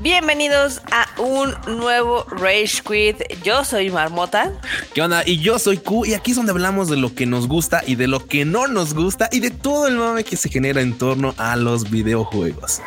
[0.00, 3.42] Bienvenidos a un nuevo Rage Quit.
[3.42, 4.52] Yo soy Marmota.
[4.94, 5.22] ¿Qué onda?
[5.26, 7.96] Y yo soy Q y aquí es donde hablamos de lo que nos gusta y
[7.96, 10.96] de lo que no nos gusta y de todo el mame que se genera en
[10.96, 12.80] torno a los videojuegos.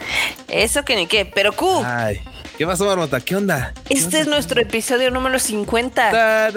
[0.47, 1.83] Eso que ni qué, pero Q.
[1.85, 2.19] Ay.
[2.57, 3.19] ¿Qué pasó, Marmota?
[3.19, 3.73] ¿Qué onda?
[3.89, 6.51] Este es nuestro episodio número 50.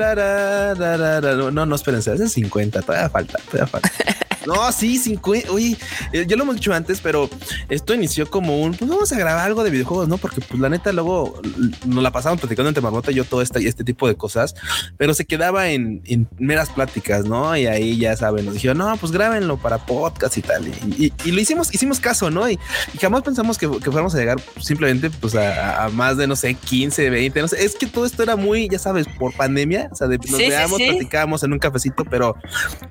[1.50, 3.91] no, no, espérense, es 50, todavía falta, todavía falta.
[4.46, 5.50] No, sí, 50.
[5.50, 5.76] Oye,
[6.12, 7.28] eh, ya lo hemos dicho antes, pero
[7.68, 10.18] esto inició como un, pues vamos a grabar algo de videojuegos, ¿no?
[10.18, 11.41] Porque pues la neta luego
[11.84, 14.54] nos la pasamos platicando entre Marmota y yo todo este, este tipo de cosas,
[14.96, 16.02] pero se quedaba en,
[16.38, 17.56] meras pláticas, ¿no?
[17.56, 20.68] Y ahí ya saben, nos dijeron, no, pues grábenlo para podcast y tal.
[20.68, 22.48] Y, lo hicimos, hicimos caso, ¿no?
[22.48, 22.59] Y,
[23.01, 27.40] jamás pensamos que, fuéramos a llegar simplemente pues a, más de, no sé, 15, 20,
[27.40, 27.65] no sé.
[27.65, 30.80] Es que todo esto era muy, ya sabes, por pandemia, o sea, de, nos veamos,
[30.80, 32.37] platicábamos en un cafecito, pero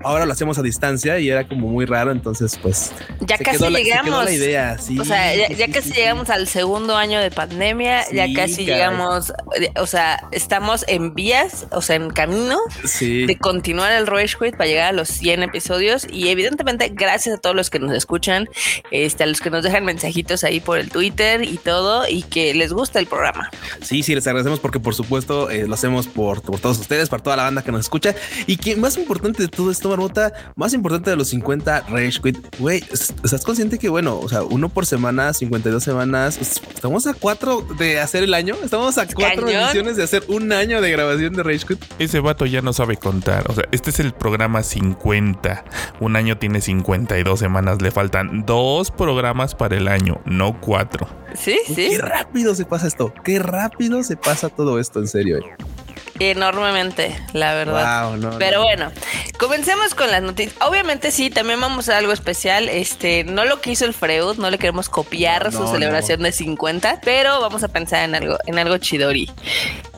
[0.04, 2.91] ahora lo hacemos a distancia y era como muy raro, entonces pues
[3.22, 4.26] ya casi llegamos.
[4.26, 9.34] La idea, o sea, ya, casi llegamos al segundo año de pandemia, ya casi llegamos,
[9.79, 12.60] o sea, estamos en vías, o sea, en camino
[12.99, 16.07] de continuar el Rage Quit para llegar a los 100 episodios.
[16.10, 18.49] Y evidentemente gracias a todos los que nos escuchan,
[18.91, 22.54] este, a los que nos dejan mensajitos ahí por el Twitter y todo y que
[22.54, 23.49] les gusta el programa.
[23.82, 27.24] Sí, sí, les agradecemos porque por supuesto eh, lo hacemos por, por todos ustedes, para
[27.24, 28.15] toda la banda que nos escucha.
[28.48, 32.60] Y que más importante de todo esto, Marmota, más importante de los 50 Rage Quit,
[32.60, 37.62] güey, ¿estás consciente que, bueno, o sea, uno por semana, 52 semanas, estamos a cuatro
[37.77, 41.44] de hacer el año, estamos a cuatro ediciones de hacer un año de grabación de
[41.44, 41.84] Rage Quit?
[42.00, 45.66] Ese vato ya no sabe contar, o sea, este es el programa 50,
[46.00, 51.08] un año tiene 52 semanas, le faltan dos programas para el año, no cuatro.
[51.34, 51.76] Sí, sí.
[51.76, 55.40] Qué rápido se pasa esto, qué rápido se pasa todo esto, en serio.
[55.40, 55.85] Eh
[56.20, 58.18] enormemente, la verdad.
[58.40, 58.91] Pero bueno,
[59.38, 60.55] comencemos con las noticias.
[60.62, 62.70] Obviamente sí, también vamos a algo especial.
[62.70, 67.02] Este, no lo que hizo el Freud, no le queremos copiar su celebración de 50,
[67.03, 69.30] pero vamos a pensar en algo, en algo chidori.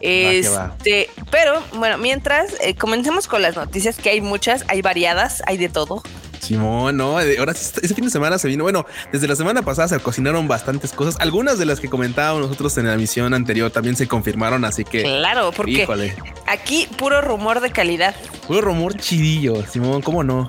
[0.01, 5.57] Este, pero bueno, mientras eh, comencemos con las noticias, que hay muchas, hay variadas, hay
[5.57, 6.03] de todo.
[6.47, 8.63] Simón, no, ahora ese fin de semana se vino.
[8.63, 11.17] Bueno, desde la semana pasada se cocinaron bastantes cosas.
[11.19, 15.03] Algunas de las que comentábamos nosotros en la emisión anterior también se confirmaron, así que.
[15.03, 15.85] Claro, porque
[16.45, 18.15] aquí puro rumor de calidad.
[18.47, 20.47] Puro rumor chidillo, Simón, ¿cómo no?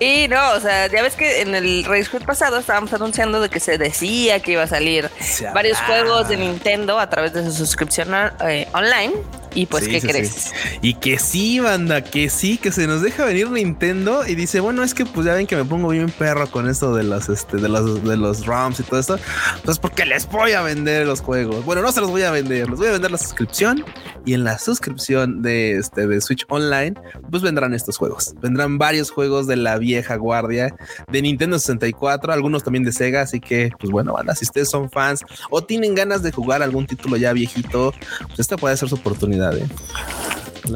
[0.00, 3.60] Y no, o sea, ya ves que en el Race pasado estábamos anunciando de que
[3.60, 5.10] se decía que iba a salir
[5.54, 8.08] varios juegos de Nintendo a través de su suscripción
[8.46, 9.12] eh, online.
[9.54, 10.52] Y pues, ¿qué crees?
[10.80, 14.82] Y que sí, banda, que sí, que se nos deja venir Nintendo y dice, bueno,
[14.82, 17.56] es que pues ya ven que me pongo bien perro con esto de los, este,
[17.56, 19.18] de los, de los ROMs y todo esto.
[19.64, 21.64] Pues porque les voy a vender los juegos.
[21.64, 23.84] Bueno, no se los voy a vender, les voy a vender la suscripción
[24.24, 26.94] y en la suscripción de, este, de Switch Online,
[27.30, 28.34] pues vendrán estos juegos.
[28.40, 30.74] Vendrán varios juegos de la vieja guardia
[31.10, 33.22] de Nintendo 64, algunos también de Sega.
[33.22, 35.20] Así que, pues bueno, banda, si ustedes son fans
[35.50, 37.92] o tienen ganas de jugar algún título ya viejito,
[38.26, 39.66] pues esta puede ser su oportunidad ¿eh?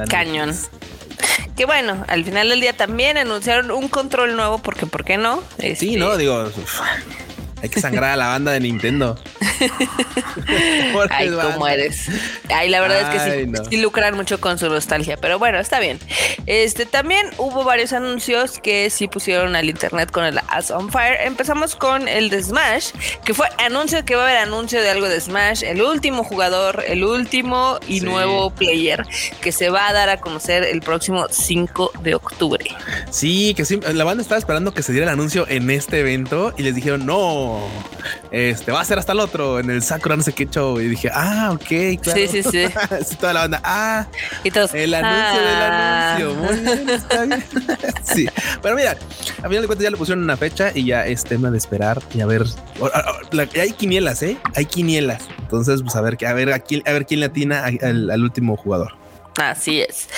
[0.09, 0.55] Cañón.
[1.57, 5.43] Que bueno, al final del día también anunciaron un control nuevo, porque ¿por qué no?
[5.77, 6.51] Sí, no, este, digo,
[7.63, 9.17] hay que sangrar a la banda de Nintendo.
[11.11, 12.09] Ay, cómo eres.
[12.49, 15.99] Ay, la verdad es que sí, lucran mucho con su nostalgia, pero bueno, está bien.
[16.47, 21.19] Este también hubo varios anuncios que sí pusieron al internet con el As on Fire.
[21.23, 22.91] Empezamos con el de Smash,
[23.25, 26.85] que fue anuncio que va a haber anuncio de algo de Smash, el último jugador,
[26.87, 29.07] el último y nuevo player
[29.41, 32.65] que se va a dar a conocer el próximo 5 de octubre.
[33.11, 36.55] Sí, que sí, la banda estaba esperando que se diera el anuncio en este evento
[36.57, 37.61] y les dijeron, "No,
[38.31, 40.81] este va a ser hasta el otro en el Sakura no sé qué show.
[40.81, 42.21] Y dije, ah, ok, claro.
[42.21, 43.17] Sí, sí, sí.
[43.17, 44.07] toda la banda, ah,
[44.43, 46.17] y todos, el anuncio del ah".
[46.17, 46.35] anuncio.
[46.35, 47.45] Muy bien, está bien.
[48.03, 48.29] sí,
[48.63, 51.51] pero mira, a final de cuentas ya le pusieron una fecha y ya es tema
[51.51, 52.45] de esperar y a ver.
[53.61, 54.39] Hay quinielas, ¿eh?
[54.55, 55.25] Hay quinielas.
[55.39, 58.57] Entonces, pues a ver, a ver, a quién, a ver quién le atina al último
[58.57, 59.05] jugador.
[59.37, 60.09] Así es.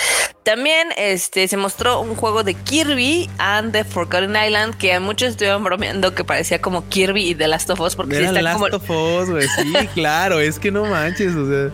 [0.47, 5.31] También este, se mostró un juego de Kirby and the Forgotten Island que a muchos
[5.31, 8.89] estuvieron bromeando que parecía como Kirby y The Last of Us porque Era Last of
[8.89, 9.45] Us, güey.
[9.45, 11.69] Sí, claro, es que no manches, o sea.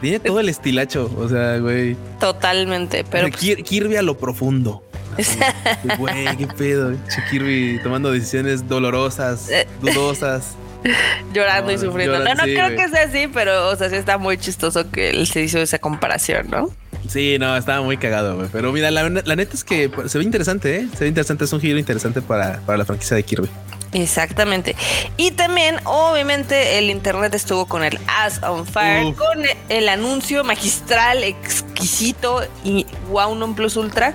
[0.00, 1.96] tiene todo el estilacho, o sea, güey.
[2.18, 4.82] Totalmente, pero pues Kirby a lo profundo.
[5.98, 6.96] Güey, qué pedo.
[7.30, 9.68] Kirby tomando decisiones dolorosas, eh.
[9.80, 10.56] dudosas.
[11.32, 12.18] llorando y sufriendo.
[12.18, 15.28] no, no creo que sea así, pero o sea, sí está muy chistoso que él
[15.28, 16.70] se hizo esa comparación, ¿no?
[17.08, 18.48] Sí, no, estaba muy cagado, güey.
[18.52, 20.88] Pero mira, la, neta es que se ve interesante, ¿eh?
[20.96, 23.48] Se ve interesante, es un giro interesante para, para la franquicia de Kirby.
[23.92, 24.74] Exactamente.
[25.16, 31.22] Y también, obviamente, el internet estuvo con el As on Fire, con el anuncio magistral,
[31.22, 34.14] exquisito y wow, non plus ultra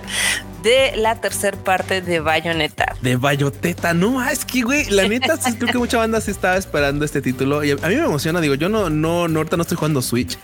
[0.64, 2.96] de la tercera parte de Bayonetta.
[3.02, 6.58] De Bayonetta, no, es que güey, la neta sí, creo que mucha banda se estaba
[6.58, 9.62] esperando este título y a mí me emociona, digo, yo no, no, no ahorita no
[9.62, 10.38] estoy jugando Switch,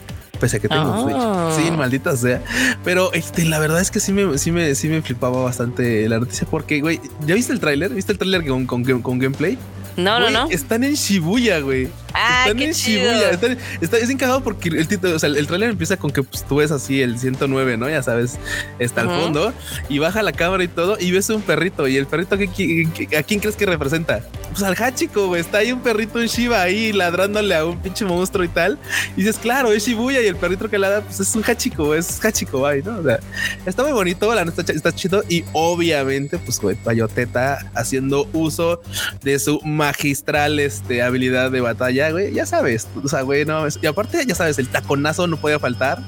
[0.44, 1.16] pese a que tengo un Switch.
[1.18, 1.56] Ah.
[1.56, 2.44] Sí, maldita sea.
[2.84, 6.20] Pero este, la verdad es que sí me, sí me, sí me flipaba bastante la
[6.20, 7.94] noticia porque, güey, ¿ya viste el tráiler?
[7.94, 9.58] ¿Viste el tráiler con, con, con gameplay?
[9.96, 10.50] No, no, no.
[10.50, 11.88] Están en Shibuya, güey.
[12.14, 13.12] Ah, están qué en chido.
[13.12, 13.30] Shibuya.
[13.32, 16.44] Están- está, es encajado porque el título, o sea, el trailer empieza con que pues,
[16.46, 17.90] tú ves así el 109, ¿no?
[17.90, 18.38] Ya sabes,
[18.80, 19.20] está al Ujú.
[19.22, 19.54] fondo
[19.90, 21.88] y baja la cámara y todo y ves un perrito.
[21.88, 24.22] ¿Y el perrito qué- qué- qué- a quién crees que representa?
[24.52, 25.42] Pues al Hachiko, güey.
[25.42, 28.78] Está ahí un perrito en Shiba ahí ladrándole a un pinche monstruo y tal.
[29.18, 32.24] Y dices, claro, es Shibuya y el perrito que ladra, pues es un Hachiko, es
[32.24, 33.00] Hachiko, güey, ¿no?
[33.00, 33.20] O sea,
[33.66, 38.82] está muy bonito, la neta está, está chido y obviamente, pues, güey, Bayoteta haciendo uso
[39.24, 43.86] de su magistral este, habilidad de batalla, güey, ya sabes, o sea, güey, no, y
[43.88, 46.00] aparte, ya sabes, el taconazo no podía faltar.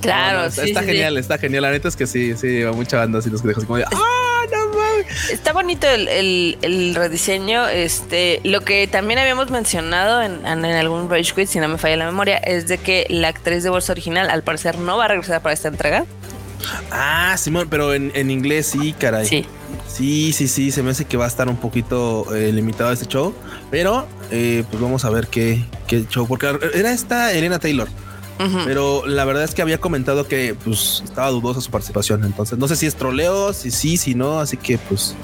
[0.00, 0.92] Claro, No, no, sí, está sí, sí.
[0.92, 3.66] genial, está genial, la neta es que sí, sí, mucha banda así nos deja así
[3.66, 5.30] como de, ah, no mames.
[5.30, 7.68] Está bonito el, el- el rediseño.
[7.68, 11.78] Este, lo que también habíamos mencionado en, en- en algún Rage Quit, si no me
[11.78, 15.04] falla la memoria, es de que la actriz de voz original, al parecer, no va
[15.04, 16.04] a regresar para esta entrega.
[16.90, 19.26] Ah, Simón, pero en, en inglés sí, caray.
[19.26, 19.46] Sí.
[19.88, 23.06] Sí, sí, sí, se me hace que va a estar un poquito eh, limitado este
[23.06, 23.34] show,
[23.70, 27.88] pero eh, pues vamos a ver qué, qué show, porque era esta Elena Taylor.
[28.64, 32.24] Pero la verdad es que había comentado que pues estaba dudosa su participación.
[32.24, 34.40] Entonces no sé si es troleo, si sí, si no.
[34.40, 35.14] Así que pues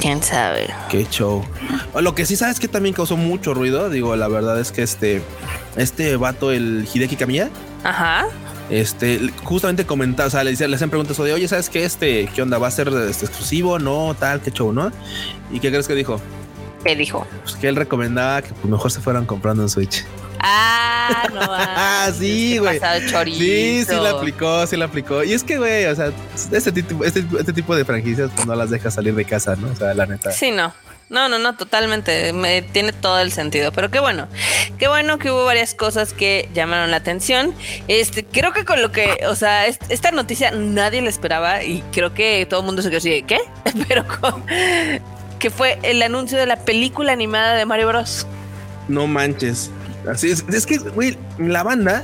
[0.00, 0.74] Quién sabe.
[0.90, 1.44] qué show.
[1.92, 3.90] O Lo que sí sabes que también causó mucho ruido.
[3.90, 5.22] Digo, la verdad es que este,
[5.76, 7.48] este vato, el Hideki Kamiya,
[7.84, 8.26] Ajá.
[8.70, 11.84] Este justamente comentaba, o sea, le, decía- le hacían preguntas de oye, ¿sabes qué?
[11.84, 12.58] Este, ¿qué onda?
[12.58, 13.78] ¿Va a ser este, exclusivo?
[13.78, 14.90] No, tal, qué show, ¿no?
[15.50, 16.20] ¿Y qué crees que dijo?
[16.84, 17.26] ¿Qué dijo?
[17.42, 20.04] Pues que él recomendaba que pues, mejor se fueran comprando en Switch.
[20.40, 21.40] Ah, no.
[21.50, 22.78] Ah, sí, güey.
[23.38, 25.24] Sí, sí la aplicó, sí la aplicó.
[25.24, 26.12] Y es que, güey, o sea,
[26.52, 29.68] este tipo, este, este tipo de franquicias pues, no las deja salir de casa, ¿no?
[29.70, 30.30] O sea, la neta.
[30.32, 30.74] Sí, no.
[31.10, 32.32] No, no, no, totalmente.
[32.32, 33.70] Me tiene todo el sentido.
[33.72, 34.26] Pero qué bueno.
[34.78, 37.54] Qué bueno que hubo varias cosas que llamaron la atención.
[37.88, 41.82] Este, creo que con lo que, o sea, es- esta noticia nadie la esperaba y
[41.92, 43.38] creo que todo el mundo se quedó así ¿qué?
[43.88, 44.44] Pero con
[45.38, 48.26] que fue el anuncio de la película animada de Mario Bros.
[48.88, 49.70] No manches.
[50.10, 50.44] Así es.
[50.52, 52.02] Es que, güey, la banda,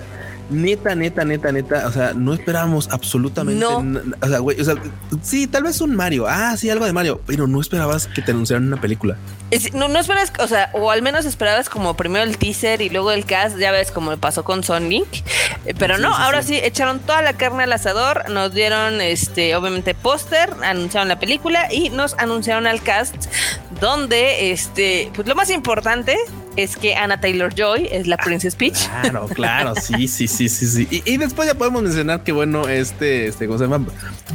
[0.50, 3.60] neta, neta, neta, neta, o sea, no esperábamos absolutamente.
[3.64, 3.78] No.
[4.22, 4.74] O sea, güey, o sea,
[5.22, 6.26] sí, tal vez un Mario.
[6.28, 9.16] Ah, sí, algo de Mario, pero no esperabas que te anunciaran una película.
[9.50, 12.90] Es- no, no esperas, o sea, o al menos esperabas como primero el teaser y
[12.90, 15.08] luego el cast, ya ves como pasó con Sonic,
[15.66, 16.54] Eh, pero Sí, no, sí, ahora sí.
[16.54, 16.60] sí.
[16.62, 21.90] echaron toda la carne al asador, nos dieron este, obviamente póster, anunciaron la película y
[21.90, 23.14] nos anunciaron al cast,
[23.80, 26.16] donde este, pues lo más importante
[26.56, 28.88] es que Anna Taylor Joy es la Princess Peach.
[28.88, 30.88] Claro, claro, sí, sí, sí, sí, sí.
[30.90, 33.86] Y, y después ya podemos mencionar que, bueno, este, este, ¿cómo se llama?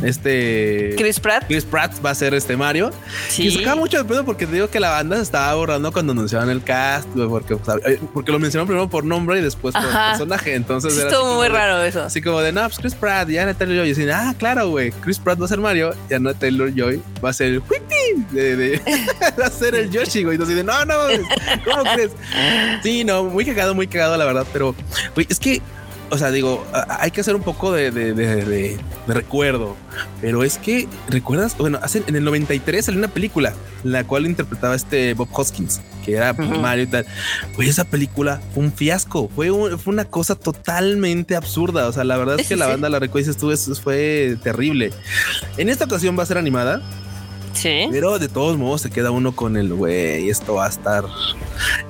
[0.04, 0.94] Este.
[0.98, 1.46] Chris Pratt.
[1.48, 2.92] Chris Pratt va a ser este Mario.
[3.30, 3.48] Sí.
[3.48, 6.12] Y sacaba mucho de pedo porque te digo que la banda se estaba borrando cuando
[6.14, 7.56] anunciaron el cast, porque,
[7.86, 10.12] eh, porque lo mencionaron primero por nombre y después por Ajá.
[10.12, 10.56] personaje.
[10.56, 12.04] Entonces Sí, era estuvo muy de- raro eso.
[12.04, 13.90] Así como de, no, pues Chris Pratt, ya Taylor Joy.
[13.90, 17.02] Y así, ah, claro, güey, Chris Pratt va a ser Mario y Anna Taylor Joy
[17.24, 18.82] va a ser el Whippy de, de-
[19.40, 20.36] va a ser el Yoshi, güey.
[20.36, 20.96] Entonces, no, no,
[21.64, 22.12] ¿cómo crees?
[22.84, 24.46] Sí, no, muy cagado, muy cagado, la verdad.
[24.52, 24.76] Pero,
[25.14, 25.62] güey, es que,
[26.10, 26.66] o sea, digo,
[27.00, 29.76] hay que hacer un poco de, de, de- de- de recuerdo.
[30.22, 31.58] Pero es que, ¿recuerdas?
[31.58, 33.54] Bueno, hace, en el 93 salió una película,
[33.84, 36.60] la cual interpretaba este Bob Hoskins, que era pues, Ujú.
[36.60, 37.06] Mario y tal.
[37.56, 41.88] Güey, esa película fue un fiasco, fue, un- fue una cosa totalmente absurda.
[41.88, 42.72] O sea, la verdad es que sí, la sí.
[42.72, 44.92] banda, la recuerdas, tú, eso fue terrible.
[45.58, 46.82] En esta ocasión va a ser animada,
[47.54, 47.88] Sí.
[47.90, 50.30] pero de todos modos se queda uno con el güey.
[50.30, 51.06] Esto va a estar,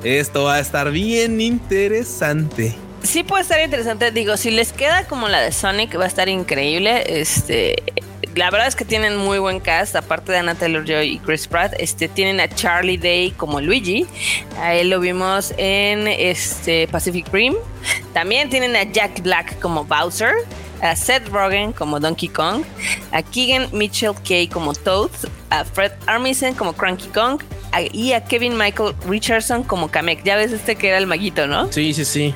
[0.03, 2.75] esto va a estar bien interesante.
[3.05, 4.11] Sí puede estar interesante.
[4.11, 7.03] Digo, si les queda como la de Sonic, va a estar increíble.
[7.19, 7.81] Este,
[8.35, 11.47] la verdad es que tienen muy buen cast, aparte de Anna Taylor Joy y Chris
[11.47, 11.73] Pratt.
[11.77, 14.05] Este, tienen a Charlie Day como Luigi.
[14.59, 17.53] A él lo vimos en este Pacific Rim.
[18.13, 20.33] También tienen a Jack Black como Bowser.
[20.81, 22.63] A Seth Rogen como Donkey Kong.
[23.11, 25.11] A Keegan Mitchell Kay como Toad.
[25.49, 27.41] A Fred Armisen como Cranky Kong.
[27.71, 30.23] a- y a Kevin Michael Richardson como Kamek.
[30.23, 31.71] Ya ves este que era el maguito, ¿no?
[31.73, 32.33] Sí, sí, sí.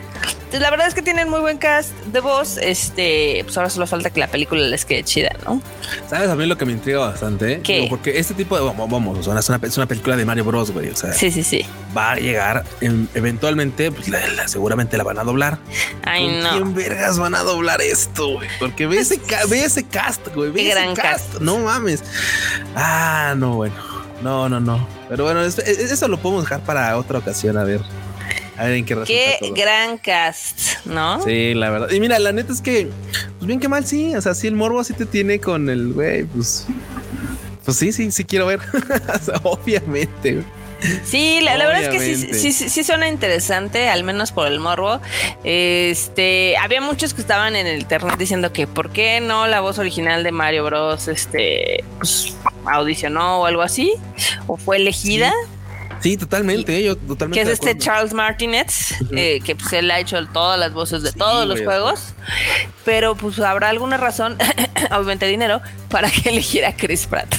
[0.49, 2.57] Entonces, la verdad es que tienen muy buen cast de voz.
[2.57, 5.61] Este, pues ahora solo falta que la película les quede chida, ¿no?
[6.09, 7.61] ¿Sabes a mí lo que me intriga bastante?
[7.63, 7.85] eh?
[7.87, 8.63] Porque este tipo de.
[8.65, 10.89] Vamos, vamos, o sea, es, una, es una película de Mario Bros, güey.
[10.89, 11.63] O sea, Sí, sí, sí.
[11.95, 15.59] va a llegar en- eventualmente, pues la- la- seguramente la van a doblar.
[16.03, 16.49] Ay, ¿Con no.
[16.51, 18.49] quién vergas van a doblar esto, güey?
[18.57, 20.49] Porque ve ese, ve ese cast, güey.
[20.49, 21.29] Ve Qué ese gran cast.
[21.33, 21.41] cast.
[21.41, 22.03] No mames.
[22.75, 23.75] Ah, no, bueno.
[24.23, 24.85] No, no, no.
[25.09, 27.81] Pero bueno, es- es- eso lo podemos dejar para otra ocasión, a ver.
[28.59, 29.53] A ver en qué resulta Qué todo.
[29.53, 31.23] gran cast, ¿no?
[31.23, 31.91] Sí, la verdad.
[31.91, 32.89] Y mira, la neta es que,
[33.37, 34.13] pues bien que mal, sí.
[34.15, 36.67] O sea, sí, el morbo sí te tiene con el güey, pues.
[37.63, 38.59] pues sí, sí, sí quiero ver.
[39.43, 40.43] Obviamente.
[41.05, 44.59] Sí, la, verdad es que sí, sí, sí, sí, suena interesante, al menos por el
[44.59, 44.99] morbo.
[45.45, 49.79] Este, había muchos que estaban en el internet diciendo que por qué no la voz
[49.79, 51.07] original de Mario Bros.
[51.07, 52.35] Este, pues,
[52.65, 53.93] audicionó o algo así,
[54.47, 55.31] o fue elegida.
[55.31, 55.58] Sí.
[56.17, 57.43] Totalmente, yo totalmente.
[57.43, 61.11] Que es este Charles Martinez, eh, que pues él ha hecho todas las voces de
[61.11, 62.13] todos los juegos,
[62.85, 64.37] pero pues habrá alguna razón,
[64.91, 67.35] obviamente dinero, para que eligiera a Chris Pratt.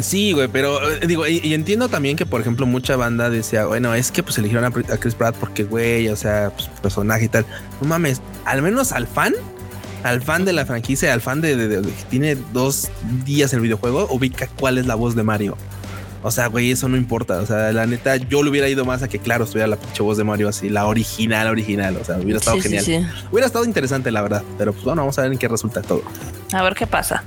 [0.00, 3.94] Sí, güey, pero eh, digo, y, entiendo también que, por ejemplo, mucha banda decía, bueno,
[3.94, 7.44] es que pues eligieron a, Chris Pratt porque, güey, o sea, pues, personaje y tal.
[7.80, 9.34] No mames, al menos al fan,
[10.02, 12.88] al fan de la franquicia, al fan de, que tiene dos
[13.24, 15.58] días el videojuego, ubica cuál es la voz de Mario.
[16.22, 17.38] O sea, güey, eso no importa.
[17.38, 20.02] O sea, la neta, yo le hubiera ido más a que, claro, estuviera la pinche
[20.02, 21.96] voz de Mario así, la original, original.
[21.96, 23.12] O sea, hubiera estado genial.
[23.30, 24.42] Hubiera estado interesante, la verdad.
[24.58, 26.02] Pero pues bueno, vamos a ver en qué resulta todo.
[26.52, 27.24] A ver qué pasa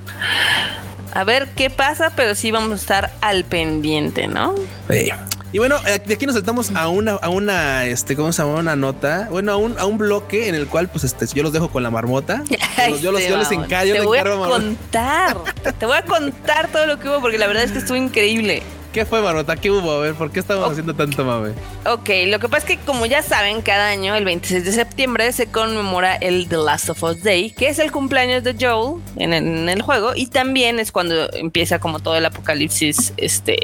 [1.16, 4.54] a ver qué pasa, pero sí vamos a estar al pendiente, ¿no?
[4.90, 5.10] Sí.
[5.54, 8.60] Y bueno, eh, de aquí nos saltamos a una, a una, este, ¿cómo se llama?
[8.60, 11.54] Una nota, bueno, a un, a un bloque en el cual, pues, este, yo los
[11.54, 12.44] dejo con la marmota.
[13.02, 13.94] Yo, los, yo, les encargo.
[13.94, 15.38] Te voy a contar,
[15.80, 18.62] te voy a contar todo lo que hubo porque la verdad es que estuvo increíble.
[18.96, 19.58] ¿Qué fue, Marota?
[19.58, 19.92] ¿Qué hubo?
[19.92, 21.52] A ver, ¿por qué estamos haciendo tanto mame?
[21.86, 25.34] Ok, lo que pasa es que como ya saben, cada año, el 26 de septiembre,
[25.34, 29.34] se conmemora el The Last of Us Day, que es el cumpleaños de Joel en
[29.68, 33.58] el, juego, y también es cuando empieza como todo el apocalipsis este,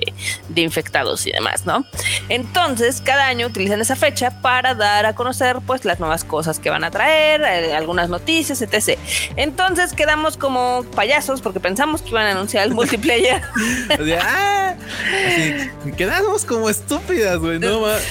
[0.50, 1.86] de infectados y demás, ¿no?
[2.28, 6.70] Entonces, cada año utilizan esa fecha para dar a conocer pues las nuevas cosas que
[6.70, 9.00] van a traer, eh, algunas noticias, etc.
[9.38, 13.42] Entonces quedamos como payasos porque pensamos que iban a anunciar el multiplayer.
[13.98, 14.76] o sea, ¡ah!
[15.98, 17.60] Quedamos como estúpidas, güey.
[17.60, 18.02] No más.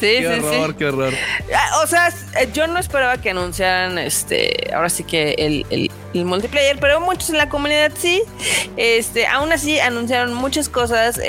[0.00, 1.14] Sí, qué horror, qué horror.
[1.54, 4.70] Ah, o sea, eh, yo no esperaba que anunciaran este.
[4.74, 5.90] Ahora sí que el, el,
[6.24, 8.22] multiplayer, pero muchos en la comunidad sí.
[8.76, 11.20] Este, aún así anunciaron muchas cosas.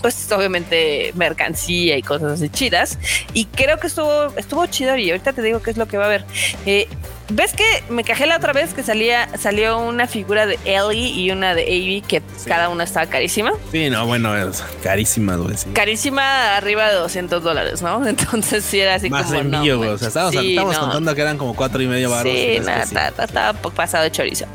[0.00, 2.98] pues obviamente mercancía y cosas así chidas.
[3.34, 4.96] Y creo que estuvo, estuvo chido.
[4.96, 6.24] Y ahorita te digo qué es lo que va a haber.
[6.66, 6.88] Eh,
[7.30, 11.30] ¿Ves que me cajé la otra vez que salía salió una figura de Ellie y
[11.30, 13.52] una de Abby que cada una estaba carísima?
[13.70, 15.56] Sí, no, bueno, es carísima, güey.
[15.72, 18.06] Carísima arriba de 200 dólares, ¿no?
[18.12, 19.40] Entonces sí era así Más como.
[19.40, 19.90] envío, güey.
[19.90, 22.32] o sea, estábamos, contando que eran como cuatro y medio baros.
[22.32, 24.46] Sí, nada, estaba pasado de chorizo.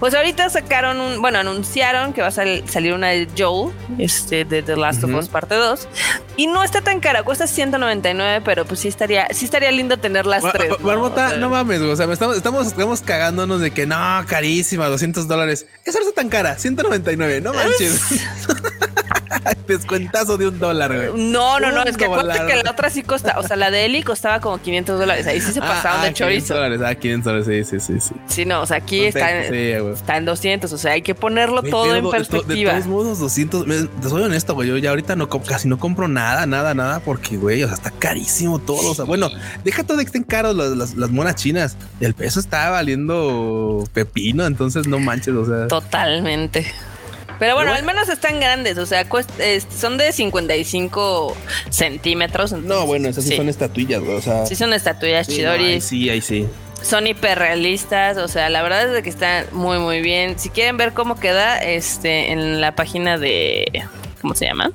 [0.00, 4.62] Pues ahorita sacaron un, bueno, anunciaron que va a salir una de Joel, este, de
[4.62, 5.88] The Last of Us parte 2.
[6.36, 10.26] Y no está tan cara, cuesta 199, pero pues sí estaría, sí estaría lindo tener
[10.26, 10.72] las tres.
[10.80, 11.92] Barbota, no, mames, güey.
[11.92, 13.96] O sea, estamos, estamos, estamos, cagándonos de que no,
[14.28, 15.66] carísima, 200 dólares.
[15.84, 16.56] ¿Qué está tan cara?
[16.56, 18.00] 199, no manches.
[19.66, 21.30] Descuentazo de un dólar, güey.
[21.30, 23.86] No, no, no, es que acuérdate que la otra sí costa, o sea, la de
[23.86, 25.26] Eli costaba como 500 dólares.
[25.26, 26.54] Ahí sí se ah, pasaron ah, de chorizo.
[26.54, 28.14] 500 dólares, ah, 500 dólares, sí, sí, sí.
[28.26, 29.54] Sí, no, o sea, aquí está, en,
[29.92, 32.74] está en 200, o sea, hay que ponerlo todo en perspectiva.
[32.74, 36.08] de todos modos, 200, te soy honesto, güey, yo ya ahorita no casi no compro
[36.08, 38.90] nada, nada, nada, porque, güey, o sea, está carísimo todo.
[38.90, 39.30] O sea, bueno,
[39.64, 41.76] deja todo de que estén caros las, las monas chinas.
[42.00, 45.68] El peso está valiendo pepino, entonces no manches, o sea.
[45.68, 46.66] Totalmente.
[47.42, 49.04] Pero bueno, al menos están grandes, o sea,
[49.76, 51.36] son de 55
[51.70, 52.52] centímetros.
[52.52, 54.46] no, bueno, esas sí, son estatuillas, o sea.
[54.46, 56.46] Sí, son estatuillas sí, ahí sí, ahí sí.
[56.82, 60.38] Son hiperrealistas, o sea, la verdad es que están muy, muy bien.
[60.38, 63.88] Si quieren ver cómo queda, este, en la página de.
[64.20, 64.70] ¿Cómo se llama?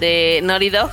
[0.00, 0.90] De Dog.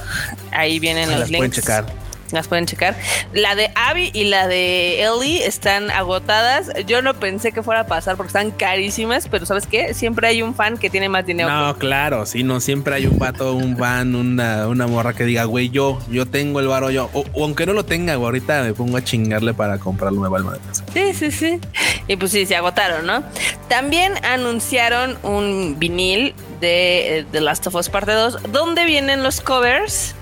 [0.52, 1.38] Ahí vienen los links.
[1.38, 2.01] Pueden checar
[2.36, 2.96] las pueden checar.
[3.34, 6.72] La de Abby y la de Ellie están agotadas.
[6.86, 9.94] Yo no pensé que fuera a pasar porque están carísimas, pero ¿sabes qué?
[9.94, 11.50] Siempre hay un fan que tiene más dinero.
[11.50, 15.46] No, claro, sí, no, siempre hay un vato, un fan, una, una morra que diga,
[15.46, 17.10] güey, yo, yo tengo el varo yo.
[17.14, 20.54] O, aunque no lo tenga, ahorita me pongo a chingarle para comprarlo nueva alma
[20.94, 21.60] Sí, sí, sí.
[22.08, 23.24] Y pues sí, se agotaron, ¿no?
[23.68, 29.42] También anunciaron un vinil de eh, The Last of Us Parte 2, donde vienen los
[29.42, 30.16] covers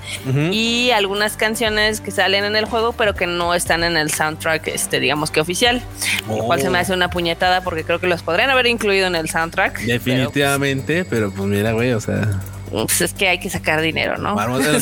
[0.52, 4.68] y algunas canciones que salen en el juego, pero que no están en el soundtrack,
[4.70, 5.84] este, digamos que oficial.
[6.28, 6.82] Lo cual se me oh.
[6.82, 9.82] hace una puñetada porque creo que los podrían haber incluido en el soundtrack.
[9.82, 12.28] Definitivamente, pero pues mira, güey, o sea
[12.72, 14.36] pues es que hay que sacar dinero, ¿no?
[14.70, 14.80] que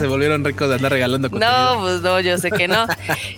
[0.00, 1.50] se volvieron ricos de andar regalando contenido?
[1.74, 2.86] No, pues no, yo sé que no.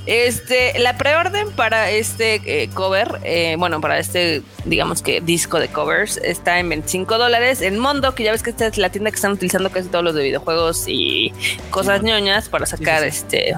[0.06, 5.68] este, la preorden para este eh, cover, eh, bueno, para este, digamos que disco de
[5.68, 7.62] covers, está en 25 dólares.
[7.62, 10.04] En Mondo, que ya ves que esta es la tienda que están utilizando casi todos
[10.04, 11.32] los de videojuegos y
[11.70, 13.54] cosas ñoñas para sacar este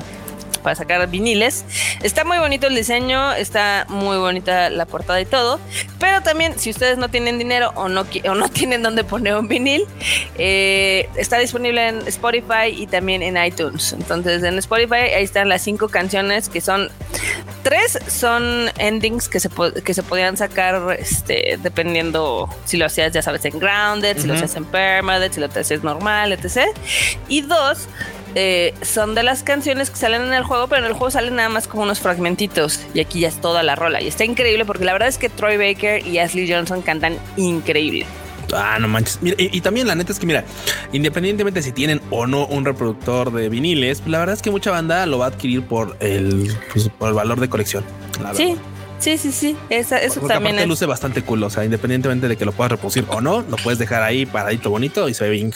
[0.64, 1.64] para sacar viniles.
[2.02, 5.60] Está muy bonito el diseño, está muy bonita la portada y todo,
[6.00, 9.46] pero también si ustedes no tienen dinero o no, o no tienen dónde poner un
[9.46, 9.84] vinil,
[10.38, 13.92] eh, está disponible en Spotify y también en iTunes.
[13.92, 16.90] Entonces en Spotify ahí están las cinco canciones que son
[17.62, 19.50] tres son endings que se,
[19.84, 24.34] que se podían sacar este, dependiendo si lo hacías, ya sabes, en Grounded, si lo
[24.34, 26.68] hacías en Permadeath, si lo hacías normal, etc.
[27.28, 27.88] Y dos
[28.34, 31.36] eh, son de las canciones que salen en el juego, pero en el juego salen
[31.36, 34.00] nada más como unos fragmentitos y aquí ya es toda la rola.
[34.00, 38.06] Y está increíble porque la verdad es que Troy Baker y Ashley Johnson cantan increíble.
[38.52, 39.18] Ah, no manches.
[39.22, 40.44] y, también la neta es que, mira,
[40.92, 45.06] independientemente si tienen o no un reproductor de viniles, la verdad es que mucha banda
[45.06, 47.84] lo va a adquirir por el, pues, por el valor de colección.
[48.34, 48.56] sí,
[48.98, 49.56] Sí, sí, sí.
[49.68, 49.96] eso
[50.26, 50.66] también es.
[50.66, 51.42] luce bastante cool.
[51.42, 54.70] O sea, independientemente de que lo puedas reproducir o no, lo puedes dejar ahí paradito
[54.70, 55.52] bonito y se ve bien.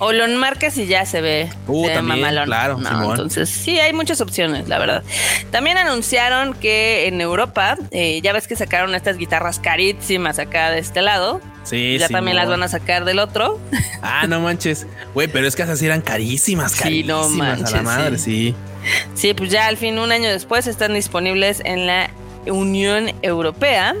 [0.00, 1.50] O lo enmarcas y ya se ve.
[1.66, 5.02] Uh, también, Claro, entonces sí, hay muchas opciones, la verdad.
[5.50, 10.78] También anunciaron que en Europa, eh, ya ves que sacaron estas guitarras carísimas acá de
[10.78, 11.40] este lado.
[11.64, 13.60] Sí, ya también las van a sacar del otro.
[14.02, 14.86] Ah, no manches.
[15.14, 18.54] Güey, pero es que esas eran carísimas, carísimas sí, no manches, a la madre, sí.
[19.14, 22.10] Sí, pues ya al fin, un año después, están disponibles en la
[22.46, 23.94] Unión Europea.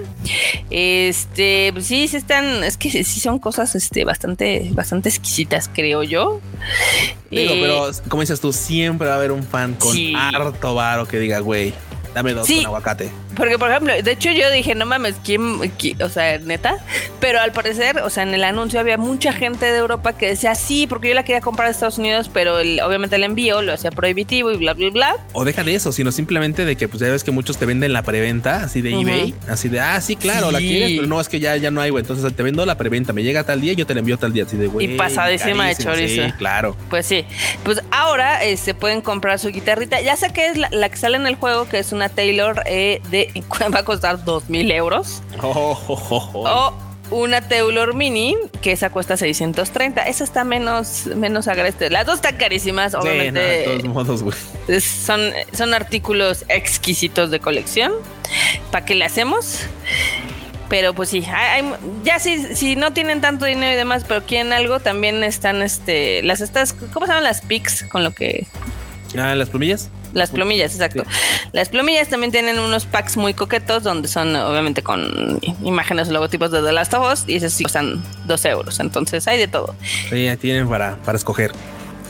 [0.70, 6.02] Este, pues sí, se están, es que sí son cosas este, bastante, bastante exquisitas, creo
[6.02, 6.40] yo.
[7.30, 11.06] Digo, pero eh, como dices tú, siempre va a haber un fan con harto varo
[11.06, 11.72] que diga, güey,
[12.14, 13.10] dame dos con aguacate.
[13.36, 15.60] Porque, por ejemplo, de hecho yo dije, no mames, ¿quién,
[16.02, 16.76] O sea, neta.
[17.20, 20.54] Pero al parecer, o sea, en el anuncio había mucha gente de Europa que decía,
[20.54, 23.90] sí, porque yo la quería comprar de Estados Unidos, pero obviamente el envío lo hacía
[23.90, 25.16] prohibitivo y bla, bla, bla.
[25.32, 27.92] O deja de eso, sino simplemente de que, pues ya ves que muchos te venden
[27.92, 31.28] la preventa, así de eBay, así de, ah, sí, claro, la quieres, pero no, es
[31.28, 32.02] que ya, ya no hay, güey.
[32.02, 34.32] Entonces te vendo la preventa, me llega tal día y yo te la envío tal
[34.32, 34.92] día, así de, güey.
[34.92, 36.22] Y pasadísima de chorizo.
[36.24, 36.76] Sí, claro.
[36.90, 37.24] Pues sí.
[37.64, 40.00] Pues ahora se este, pueden comprar su guitarrita.
[40.00, 43.00] Ya sé que es la, que sale en el juego, que es una Taylor eh,
[43.10, 43.21] de.
[43.74, 45.22] Va a costar dos mil euros.
[45.42, 46.72] O
[47.10, 50.02] una Taylor Mini, que esa cuesta 630.
[50.02, 51.90] Esa está menos, menos agreste.
[51.90, 53.40] Las dos están carísimas, obviamente.
[53.40, 54.80] de todos modos, güey.
[54.80, 55.20] Son,
[55.52, 57.92] son artículos exquisitos de colección.
[58.70, 59.60] ¿Para qué le hacemos?
[60.68, 61.22] pero pues sí,
[62.02, 66.22] ya si, si no tienen tanto dinero y demás, pero quieren algo, también están este
[66.22, 68.46] las estas, ¿cómo se llaman las pics con lo que
[69.18, 69.90] Ah, las plumillas.
[70.12, 71.04] Las plumillas, exacto.
[71.52, 76.50] Las plumillas también tienen unos packs muy coquetos donde son obviamente con imágenes o logotipos
[76.50, 78.80] de The Last of Us y esos sí cuestan 12 euros.
[78.80, 79.74] Entonces hay de todo.
[80.10, 81.52] Sí, tienen para, para escoger.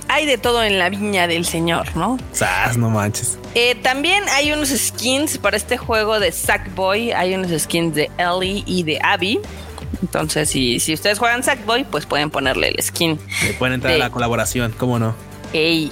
[0.08, 2.18] Hay de todo en la viña del señor, ¿no?
[2.32, 3.38] Sas, no manches.
[3.54, 7.12] Eh, también hay unos skins para este juego de Sackboy.
[7.12, 9.40] Hay unos skins de Ellie y de Abby.
[10.02, 13.18] Entonces, si, si ustedes juegan Sackboy, pues pueden ponerle el skin.
[13.44, 15.14] Le pueden entrar a la colaboración, ¿cómo no?
[15.52, 15.90] Ey,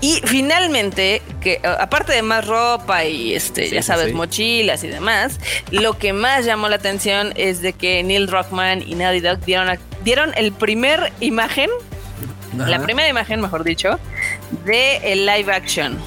[0.00, 5.38] y finalmente, que aparte de más ropa y este, ya sabes, mochilas y demás,
[5.70, 9.78] lo que más llamó la atención es de que Neil Druckmann y Naughty Dog dieron,
[10.04, 11.70] dieron el primer imagen,
[12.56, 13.98] la primera imagen, mejor dicho,
[14.64, 15.98] de el live action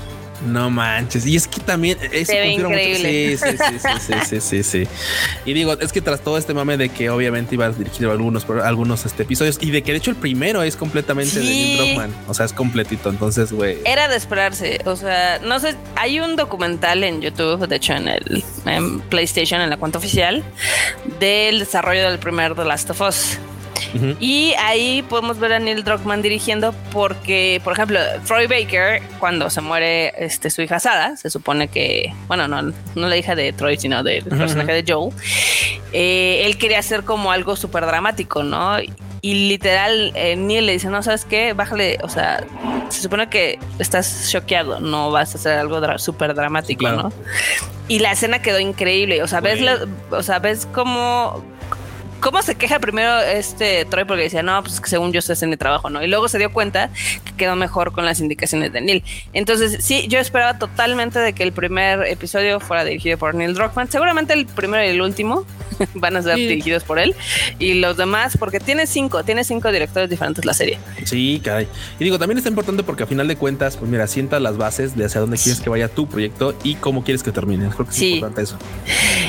[0.45, 1.25] no manches.
[1.25, 3.37] Y es que también eso increíble.
[3.37, 4.87] Sí, sí, sí, sí, sí, sí,
[5.45, 8.45] Y digo, es que tras todo este mame de que obviamente iba a dirigir algunos,
[8.63, 12.15] algunos este, episodios y de que de hecho el primero es completamente de Neil Druckmann.
[12.27, 13.09] O sea, es completito.
[13.09, 13.77] Entonces, güey.
[13.85, 14.81] Era de esperarse.
[14.85, 18.43] O sea, no sé, hay un documental en YouTube, de hecho en el
[19.09, 20.43] PlayStation, en la cuenta oficial,
[21.19, 23.37] del desarrollo del primer The Last of Us.
[24.19, 29.61] Y ahí podemos ver a Neil Druckmann dirigiendo porque, por ejemplo, Troy Baker, cuando se
[29.61, 33.77] muere este, su hija Sada, se supone que, bueno, no, no la hija de Troy,
[33.77, 35.13] sino del personaje de Joel,
[35.91, 38.77] eh, él quería hacer como algo súper dramático, ¿no?
[39.21, 41.53] Y literal, eh, Neil le dice, no, ¿sabes qué?
[41.53, 42.43] Bájale, o sea,
[42.89, 47.09] se supone que estás choqueado, no vas a hacer algo súper dramático, ¿no?
[47.87, 49.61] Y la escena quedó increíble, o sea, ves,
[50.11, 51.41] o sea, ves cómo
[52.23, 55.53] cómo se queja primero este Troy porque decía, no, pues que según yo estoy haciendo
[55.53, 56.01] mi trabajo, ¿no?
[56.01, 56.89] Y luego se dio cuenta
[57.25, 59.03] que quedó mejor con las indicaciones de Neil.
[59.33, 63.91] Entonces, sí, yo esperaba totalmente de que el primer episodio fuera dirigido por Neil Druckmann.
[63.91, 65.45] Seguramente el primero y el último
[65.95, 67.13] van a ser dirigidos por él.
[67.59, 70.79] Y los demás, porque tiene cinco, tiene cinco directores diferentes la serie.
[71.03, 71.67] Sí, caray.
[71.99, 74.95] Y digo, también está importante porque a final de cuentas, pues mira, sienta las bases
[74.95, 77.67] de hacia dónde quieres que vaya tu proyecto y cómo quieres que termine.
[77.69, 78.57] Creo que es importante eso.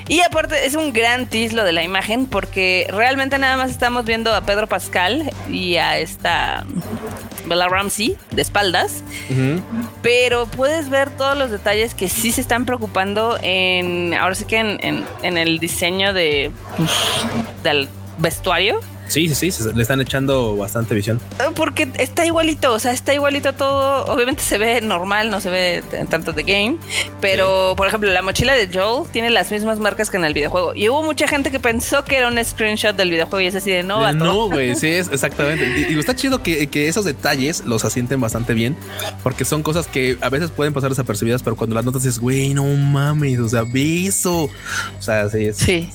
[0.06, 4.34] Y aparte, es un gran tislo de la imagen porque realmente nada más estamos viendo
[4.34, 6.64] a Pedro Pascal y a esta
[7.46, 9.02] Bella Ramsey de espaldas,
[10.02, 14.58] pero puedes ver todos los detalles que sí se están preocupando en, ahora sí que
[14.58, 16.50] en, el diseño de
[17.62, 18.80] del vestuario.
[19.08, 21.20] Sí, sí, sí, le están echando bastante visión.
[21.38, 24.06] Eh, porque está igualito, o sea, está igualito todo.
[24.06, 26.76] Obviamente se ve normal, no se ve tanto de game,
[27.20, 30.74] pero por ejemplo, la mochila de Joel tiene las mismas marcas que en el videojuego.
[30.74, 33.70] Y hubo mucha gente que pensó que era un screenshot del videojuego y es así
[33.70, 34.12] de no.
[34.12, 35.86] No, güey, sí, es exactamente.
[35.90, 38.76] Y, está chido que, que, esos detalles los asienten bastante bien,
[39.22, 42.54] porque son cosas que a veces pueden pasar desapercibidas, pero cuando las notas es, güey,
[42.54, 44.44] no mames, o sea, beso.
[44.44, 45.56] O sea, sí es.
[45.56, 45.90] Sí.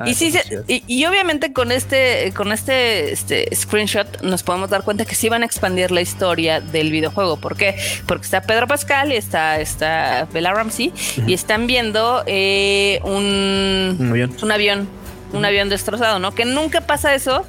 [0.00, 0.32] Ah, y sí,
[0.68, 5.42] y, obviamente con este, con este, este screenshot nos podemos dar cuenta que sí van
[5.42, 7.36] a expandir la historia del videojuego.
[7.36, 7.74] ¿Por qué?
[8.06, 10.92] Porque está Pedro Pascal y está, está Bella Ramsey
[11.26, 14.10] y están viendo eh, un, un
[14.52, 14.88] avión.
[15.32, 15.68] Un avión.
[15.68, 16.32] destrozado, ¿no?
[16.32, 17.44] Que nunca pasa eso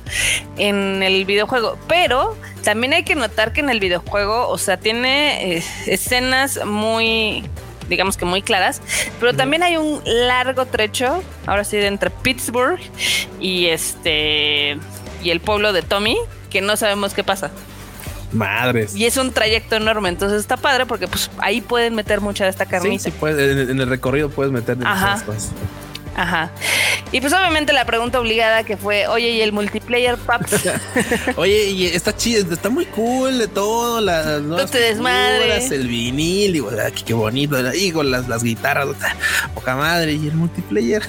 [0.58, 5.58] en el videojuego, pero también hay que notar que en el videojuego, o sea, tiene
[5.58, 7.44] eh, escenas muy
[7.90, 8.82] digamos que muy claras,
[9.20, 12.80] pero también hay un largo trecho, ahora sí, de entre Pittsburgh
[13.40, 14.78] y este
[15.22, 16.18] y el pueblo de Tommy,
[16.50, 17.52] que no sabemos qué pasa.
[18.32, 18.96] Madres.
[18.96, 22.52] Y es un trayecto enorme, entonces está padre porque pues ahí pueden meter mucha de
[22.52, 23.04] esta carnita.
[23.04, 25.24] Sí, sí puedes, en, el recorrido puedes meter Ajá.
[25.26, 25.52] cosas.
[26.20, 26.52] Ajá.
[27.14, 30.70] Y pues obviamente la pregunta obligada que fue, oye, ¿y el multiplayer, paps?
[31.38, 35.72] oye, y está chido, está muy cool de todo, las no te desmadres.
[35.72, 38.90] el vinil, digo, aquí qué bonito, y con las, las guitarras,
[39.56, 41.02] poca madre, y el multiplayer.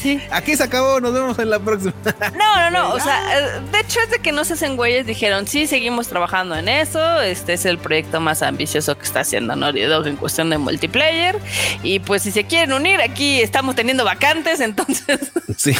[0.00, 0.20] Sí.
[0.32, 1.94] aquí se acabó, nos vemos en la próxima.
[2.36, 5.06] no, no, no, o sea, eh, de hecho es de que no se hacen güeyes,
[5.06, 9.54] dijeron, sí, seguimos trabajando en eso, este es el proyecto más ambicioso que está haciendo
[9.54, 11.38] Naughty Dog en cuestión de multiplayer,
[11.84, 15.74] y pues si se quieren unir, aquí estamos teniendo vacantes entonces sí.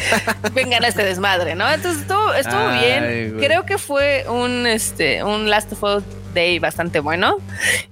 [0.54, 1.70] vengan a este desmadre, ¿no?
[1.70, 3.36] Entonces estuvo, estuvo bien.
[3.38, 7.36] Creo que fue un este un Last of Us Day bastante bueno.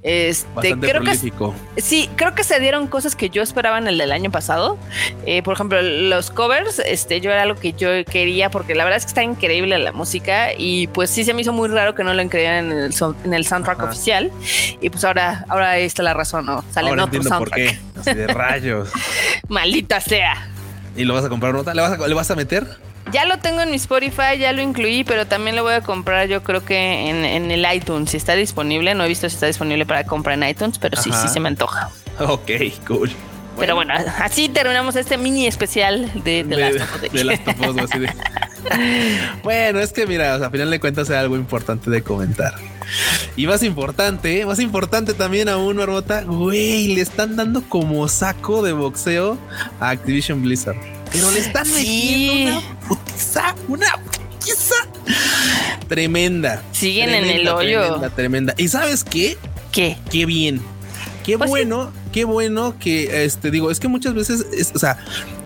[0.02, 1.54] Este, bastante creo prolífico.
[1.74, 4.78] que sí, creo que se dieron cosas que yo esperaba en el del año pasado.
[5.26, 8.98] Eh, por ejemplo, los covers, este, yo era algo que yo quería porque la verdad
[8.98, 12.04] es que está increíble la música y pues sí se me hizo muy raro que
[12.04, 12.94] no lo incluyeran en el,
[13.24, 14.30] en el soundtrack oficial.
[14.80, 16.64] Y pues ahora, ahora ahí está la razón, ¿no?
[16.70, 17.78] Salen otro soundtrack.
[17.98, 18.90] Así de rayos.
[19.48, 20.48] Maldita sea.
[20.96, 21.74] ¿Y lo vas a comprar nota?
[21.74, 22.66] ¿Le vas a, ¿Le vas a meter?
[23.14, 26.26] Ya lo tengo en mi Spotify, ya lo incluí, pero también lo voy a comprar
[26.26, 28.10] yo creo que en, el iTunes.
[28.10, 31.12] Si está disponible, no he visto si está disponible para comprar en iTunes, pero sí,
[31.12, 31.90] sí se me antoja.
[32.18, 32.50] Ok,
[32.86, 33.10] cool.
[33.58, 36.56] Pero bueno, así terminamos este mini especial de, de,
[37.24, 37.90] Last of
[39.42, 42.54] bueno, es que mira, a final de cuentas es algo importante de comentar.
[43.36, 48.72] Y más importante, más importante también aún, Marbota, güey, le están dando como saco de
[48.72, 49.38] boxeo
[49.80, 50.76] a Activision Blizzard.
[51.14, 54.74] Pero le están metiendo una putiza, una putiza
[55.86, 56.60] tremenda.
[56.72, 57.82] Siguen en el hoyo.
[57.82, 58.54] Tremenda, tremenda.
[58.56, 59.38] ¿Y sabes qué?
[59.70, 59.96] ¿Qué?
[60.10, 60.60] Qué bien.
[61.22, 64.98] Qué pues bueno, qué bueno que, este, digo, es que muchas veces, o sea,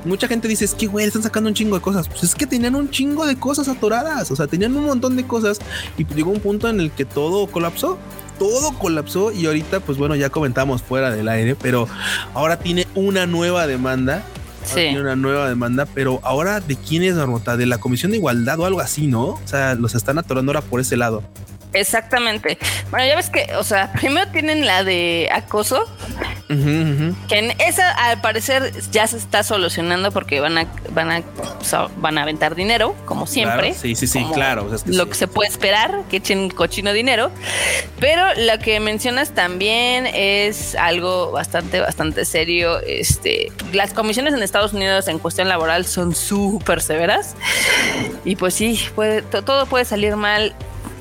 [0.07, 2.09] mucha gente dice, es que, güey, están sacando un chingo de cosas.
[2.09, 5.27] Pues es que tenían un chingo de cosas atoradas, o sea, tenían un montón de
[5.27, 5.59] cosas
[5.99, 7.99] y llegó un punto en el que todo colapsó.
[8.39, 11.89] Todo colapsó y ahorita, pues bueno, ya comentamos fuera del aire, pero
[12.35, 14.25] ahora tiene una nueva demanda
[14.75, 18.59] Tiene una nueva demanda, pero ahora de quién es Marmota, de la Comisión de Igualdad
[18.61, 19.25] o algo así, ¿no?
[19.25, 21.23] O sea, los están atorando ahora por ese lado.
[21.73, 22.59] Exactamente.
[22.91, 25.85] Bueno, ya ves que, o sea, primero tienen la de acoso,
[26.49, 31.23] que en esa al parecer ya se está solucionando porque van a van a
[31.97, 33.75] van a aventar dinero, como siempre.
[33.75, 34.71] sí, sí, sí, claro.
[34.87, 37.31] lo que se puede esperar, que echen cochino dinero.
[38.01, 42.81] Pero lo que mencionas también es algo bastante, bastante serio.
[42.81, 47.35] Este, las comisiones en Estados Unidos en cuestión laboral son súper severas.
[48.25, 50.55] Y pues sí, puede, todo puede salir mal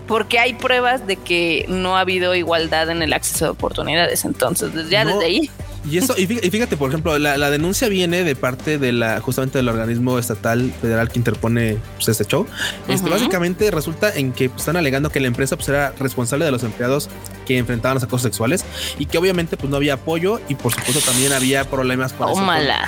[0.08, 4.26] porque hay pruebas de que no ha habido igualdad en el acceso a oportunidades.
[4.26, 5.52] Entonces, ya desde ahí
[5.90, 9.70] y eso, y fíjate, por ejemplo, la, denuncia viene de parte de la, justamente del
[9.70, 12.46] organismo estatal federal que interpone pues, este show.
[12.88, 16.52] Este, básicamente resulta en que pues, están alegando que la empresa pues, era responsable de
[16.52, 17.10] los empleados
[17.46, 18.66] que enfrentaban los acosos sexuales
[19.00, 22.34] y que obviamente pues no había apoyo y por supuesto también había problemas con,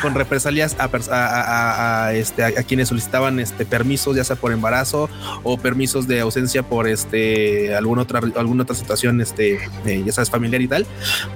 [0.02, 5.10] con, represalias a, este, a, quienes solicitaban este permisos, ya sea por embarazo
[5.44, 10.30] o permisos de ausencia por este alguna otra alguna otra situación, este, eh, ya sabes,
[10.30, 10.86] familiar y tal.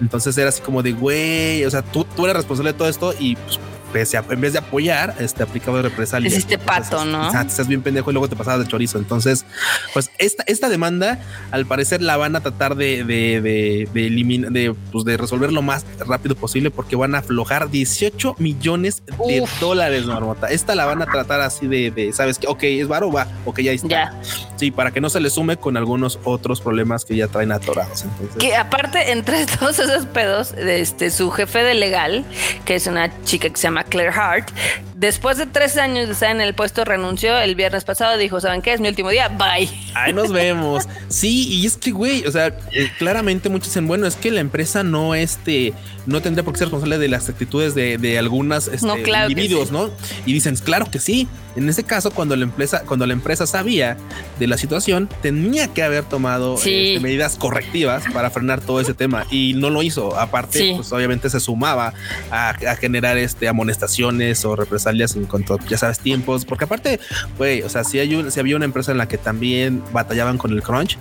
[0.02, 3.14] Entonces era así como de güey o sea, tú, tú eres responsable de todo esto
[3.18, 3.60] y pues,
[3.96, 6.28] en vez de apoyar, este aplicado de represalia.
[6.28, 7.30] Es este pato, ¿no?
[7.42, 8.98] estás bien pendejo y luego te pasabas de chorizo.
[8.98, 9.46] Entonces,
[9.94, 11.20] pues esta, esta demanda,
[11.52, 15.62] al parecer, la van a tratar de, de, de, eliminar, de, pues, de resolver lo
[15.62, 20.48] más rápido posible porque van a aflojar 18 millones de dólares, Marmota.
[20.48, 23.72] Esta la van a tratar así de, sabes que, ok, es varo, va, ok, ya
[23.72, 23.88] está.
[23.88, 24.22] Ya.
[24.56, 28.04] Sí, para que no se le sume con algunos otros problemas que ya traen atorados.
[28.04, 32.26] Entonces, que aparte, entre todos esos pedos, este, su jefe de legal,
[32.66, 34.50] que es una chica que se llama Claire Hart,
[34.96, 38.18] después de tres años de estar en el puesto, renunció el viernes pasado.
[38.18, 38.74] Dijo: ¿Saben qué?
[38.74, 39.30] Es mi último día.
[39.30, 39.70] Bye.
[39.94, 40.88] Ahí nos vemos.
[41.08, 44.40] Sí, y es que, güey, o sea, eh, claramente muchos dicen: Bueno, es que la
[44.40, 45.74] empresa no, este,
[46.06, 48.88] no tendría por qué ser responsable de las actitudes de, de algunas este,
[49.30, 49.90] individuos, ¿no?
[50.26, 51.28] Y dicen: Claro que sí.
[51.56, 53.96] En este caso, cuando la empresa, cuando la empresa sabía
[54.40, 59.28] de la situación, tenía que haber tomado este, medidas correctivas para frenar todo ese tema
[59.30, 60.18] y no lo hizo.
[60.20, 61.94] Aparte, pues obviamente se sumaba
[62.32, 67.00] a, generar este amonestaciones o represalias en cuanto, ya sabes, tiempos, porque aparte,
[67.38, 70.52] güey, o sea, si hay si había una empresa en la que también batallaban con
[70.52, 70.98] el crunch,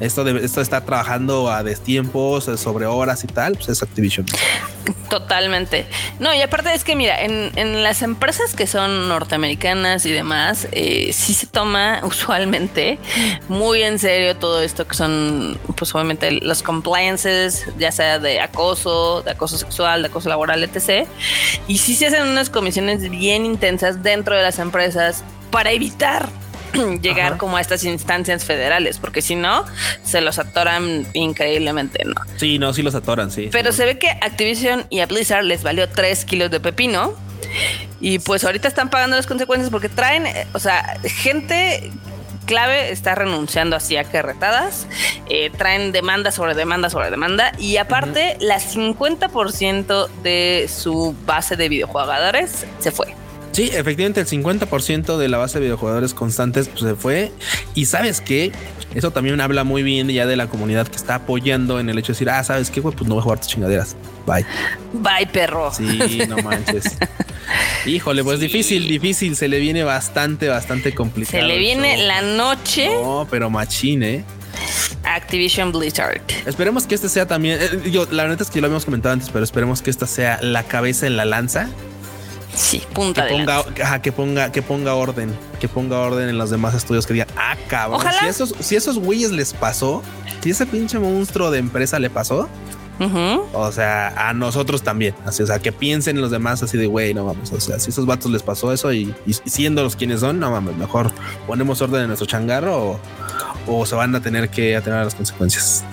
[0.00, 4.26] esto de, esto de estar trabajando a destiempos, sobre horas y tal, pues es Activision.
[5.08, 5.86] Totalmente.
[6.18, 11.12] No, y aparte es que, mira, en, las empresas que son norteamericanas y demás, eh,
[11.12, 12.98] sí se toma usualmente
[13.48, 19.22] muy en serio todo esto que son, pues obviamente, los compliances, ya sea de acoso,
[19.22, 21.08] de acoso sexual, de acoso laboral, etc.
[21.68, 26.28] Y sí se hacen unas comisiones bien intensas dentro de las empresas para evitar
[27.02, 29.64] llegar como a estas instancias federales, porque si no,
[30.02, 32.14] se los atoran increíblemente, ¿no?
[32.36, 33.48] Sí, no, sí los atoran, sí.
[33.52, 37.14] Pero se ve que Activision y a Blizzard les valió 3 kilos de pepino.
[38.00, 41.90] Y pues ahorita están pagando las consecuencias porque traen, o sea, gente
[42.46, 44.86] clave está renunciando así a carretadas,
[45.28, 51.68] eh, traen demanda sobre demanda sobre demanda y aparte la 50% de su base de
[51.68, 53.14] videojugadores se fue.
[53.56, 57.32] Sí, efectivamente, el 50% de la base de videojugadores constantes pues, se fue.
[57.74, 58.52] Y sabes qué?
[58.94, 62.08] Eso también habla muy bien ya de la comunidad que está apoyando en el hecho
[62.08, 63.96] de decir, ah, sabes qué, güey, pues no voy a jugar tus chingaderas.
[64.26, 64.44] Bye.
[64.92, 65.72] Bye, perro.
[65.72, 66.98] Sí, no manches.
[67.86, 69.36] Híjole, pues difícil, difícil.
[69.36, 71.40] Se le viene bastante, bastante complicado.
[71.40, 72.90] Se le viene la noche.
[72.92, 74.24] No, pero machine, ¿eh?
[75.02, 76.20] Activision Blizzard.
[76.44, 77.58] Esperemos que este sea también.
[77.58, 80.40] Eh, yo, la verdad es que lo habíamos comentado antes, pero esperemos que esta sea
[80.42, 81.70] la cabeza en la lanza
[82.56, 83.64] Sí, punta que ponga,
[84.00, 87.54] que ponga, que ponga orden, que ponga orden en los demás estudios que digan, ah,
[87.68, 90.02] cabrón, si esos, si esos güeyes les pasó,
[90.42, 92.48] si ese pinche monstruo de empresa le pasó,
[93.52, 96.86] o sea, a nosotros también, así, o sea, que piensen en los demás así de,
[96.86, 99.14] güey, no vamos, o sea, si esos vatos les pasó eso y,
[99.44, 101.12] siendo los quienes son, no mames, mejor
[101.46, 103.00] ponemos orden en nuestro changarro o,
[103.66, 105.84] o se van a tener que atener a las consecuencias.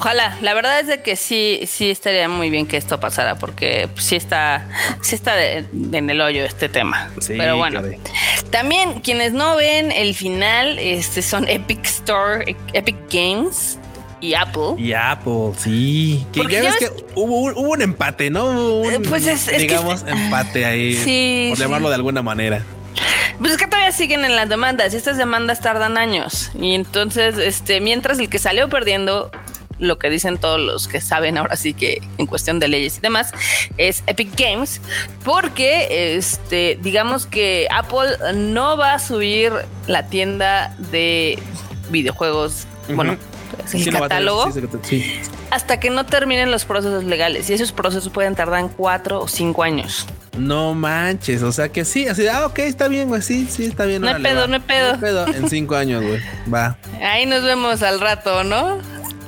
[0.00, 3.86] Ojalá, la verdad es de que sí, sí estaría muy bien que esto pasara, porque
[3.98, 4.66] sí está,
[5.02, 7.10] sí está en el hoyo este tema.
[7.28, 7.82] Pero bueno,
[8.48, 13.78] también quienes no ven el final, este son Epic Store, Epic Games
[14.22, 14.76] y Apple.
[14.78, 16.26] Y Apple, sí.
[16.32, 18.82] Que ya ves que hubo, un empate, ¿no?
[18.90, 22.64] Eh, pues es, digamos, empate ahí, por llamarlo de alguna manera.
[23.38, 26.50] Pues es que todavía siguen en las demandas y estas demandas tardan años.
[26.58, 29.30] Y entonces, este, mientras el que salió perdiendo
[29.80, 33.00] lo que dicen todos los que saben ahora sí que en cuestión de leyes y
[33.00, 33.32] demás,
[33.76, 34.80] es Epic Games,
[35.24, 39.52] porque este, digamos que Apple no va a subir
[39.86, 41.38] la tienda de
[41.90, 43.16] videojuegos, bueno,
[43.72, 44.48] el catálogo,
[45.50, 47.50] hasta que no terminen los procesos legales.
[47.50, 50.06] Y esos procesos pueden tardar cuatro o cinco años.
[50.38, 53.84] No manches, o sea que sí, así, ah, ok, está bien, güey, sí, sí, está
[53.84, 54.00] bien.
[54.00, 54.92] No hay pedo, no hay pedo.
[54.94, 56.20] No pedo, en cinco años, güey,
[56.52, 56.78] va.
[57.02, 58.78] Ahí nos vemos al rato, ¿no?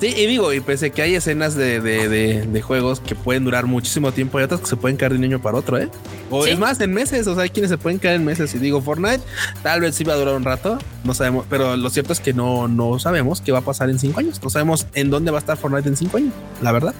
[0.02, 4.10] Sí, y digo, y pese que hay escenas de, de, juegos que pueden durar muchísimo
[4.10, 5.88] tiempo, hay otras que se pueden caer de un año para otro, ¿eh?
[6.28, 8.52] O es más, en meses, o sea, hay quienes se pueden caer en meses.
[8.52, 9.20] Y digo, Fortnite
[9.62, 12.32] tal vez sí va a durar un rato, no sabemos, pero lo cierto es que
[12.32, 14.42] no, no sabemos qué va a pasar en cinco años.
[14.42, 16.96] No sabemos en dónde va a estar Fortnite en cinco años, la verdad.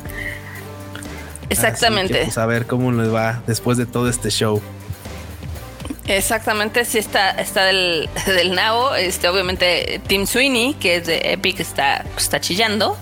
[1.48, 2.20] Exactamente.
[2.20, 4.62] Vamos a ver cómo les va después de todo este show.
[6.06, 8.94] Exactamente, sí está, está del, del nabo.
[8.94, 12.96] Este, obviamente, Tim Sweeney, que es de Epic, está, está chillando.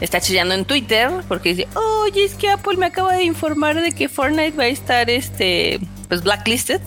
[0.00, 3.92] Está chillando en Twitter porque dice: Oye, es que Apple me acaba de informar de
[3.92, 6.80] que Fortnite va a estar este pues blacklisted.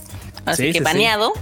[0.45, 1.33] Así que baneado.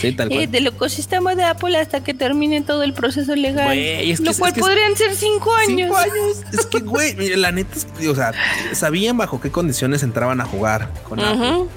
[0.00, 0.50] Sí, tal cual.
[0.50, 3.78] del ecosistema de Apple hasta que termine todo el proceso legal.
[4.20, 5.88] lo cual podrían ser cinco años.
[5.88, 6.42] Cinco años.
[6.52, 7.78] es que, güey, la neta,
[8.10, 8.32] o sea,
[8.72, 11.68] sabían bajo qué condiciones entraban a jugar con Apple.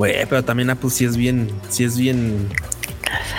[0.00, 2.48] Güey, pero también Apple sí es bien, sí es bien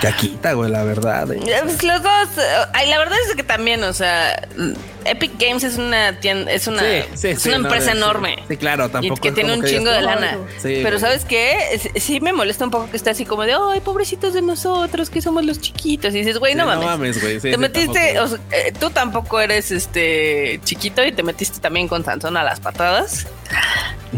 [0.00, 1.32] caquita, güey, la verdad.
[1.32, 1.40] Eh.
[1.44, 2.28] Eh, pues los dos,
[2.72, 4.48] ay, la verdad es que también, o sea,
[5.04, 8.44] Epic Games es una tienda, es una, es una empresa enorme.
[8.46, 9.16] Sí, claro, tampoco.
[9.16, 10.38] Y que tiene un chingo de lana.
[10.62, 11.80] pero ¿sabes qué?
[11.96, 15.20] Sí me molesta un poco que esté así como de, ay, pobrecitos de nosotros, que
[15.20, 16.14] somos los chiquitos.
[16.14, 16.84] Y dices, güey, no mames.
[16.84, 17.40] No mames, güey.
[17.40, 18.14] te metiste,
[18.52, 23.26] eh, tú tampoco eres este chiquito y te metiste también con Sansón a las patadas.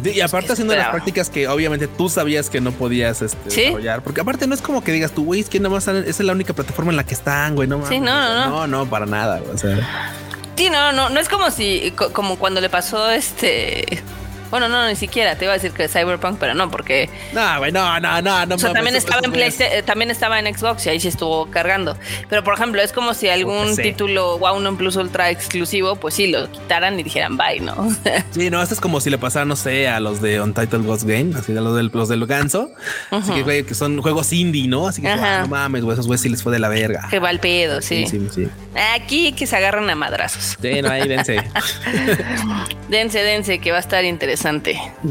[0.03, 4.03] Y aparte haciendo las prácticas que obviamente tú sabías que no podías este, desarrollar.
[4.03, 6.21] Porque aparte no es como que digas tú, güey, es que nada más esa es
[6.21, 7.69] la única plataforma en la que están, güey.
[7.69, 8.51] No, sí, no, no, no.
[8.51, 9.41] No, no, para nada.
[9.53, 10.13] O sea.
[10.57, 14.03] Sí, no, no, no es como si, como cuando le pasó este
[14.51, 15.37] Bueno, no, ni siquiera.
[15.37, 17.09] Te iba a decir que Cyberpunk, pero no, porque.
[17.33, 18.55] No, güey, no, no, no, no.
[18.55, 21.47] O sea, también estaba en PlayStation, eh, también estaba en Xbox y ahí sí estuvo
[21.51, 21.97] cargando.
[22.29, 26.29] Pero por ejemplo, es como si algún título Wow No Plus Ultra exclusivo, pues sí,
[26.29, 27.75] lo quitaran y dijeran bye, ¿no?
[28.31, 31.05] sí, no, esto es como si le pasara, no sé, a los de Untitled Ghost
[31.05, 32.71] Game, así a los del, los del ganso.
[33.11, 34.89] Así que, güey, que son juegos indie, ¿no?
[34.89, 37.09] Así que, ah, no mames, güey, esos güeyes sí les fue de la verga.
[37.11, 38.07] Que va el pedo, sí.
[38.07, 38.49] Sí, sí,
[38.95, 40.57] Aquí que se agarran a madrazos.
[40.61, 41.37] Sí, no, ahí dense.
[42.89, 44.34] dense, dense, que va a estar interesante.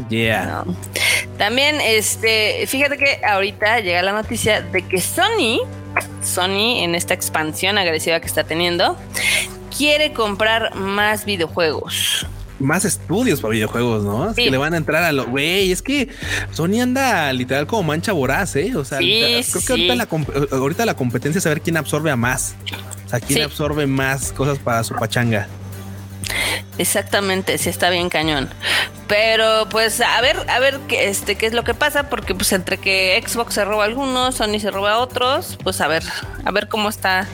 [0.08, 0.64] Yeah.
[1.38, 5.60] También, este, fíjate que ahorita llega la noticia de que Sony,
[6.22, 8.96] Sony en esta expansión agresiva que está teniendo,
[9.76, 12.26] quiere comprar más videojuegos
[12.60, 14.30] más estudios para videojuegos, ¿no?
[14.30, 15.72] Es que le van a entrar a lo güey.
[15.72, 16.08] Es que
[16.52, 18.74] Sony anda literal como mancha voraz, ¿eh?
[18.76, 20.08] O sea, creo que ahorita la,
[20.52, 22.54] ahorita la, competencia es saber quién absorbe a más.
[23.04, 25.48] O sea, quién absorbe más cosas para su pachanga.
[26.78, 28.48] Exactamente, sí está bien cañón.
[29.06, 32.52] Pero pues a ver, a ver qué este qué es lo que pasa porque pues
[32.52, 36.02] entre que Xbox se roba algunos, Sony se roba otros, pues a ver,
[36.44, 37.26] a ver cómo está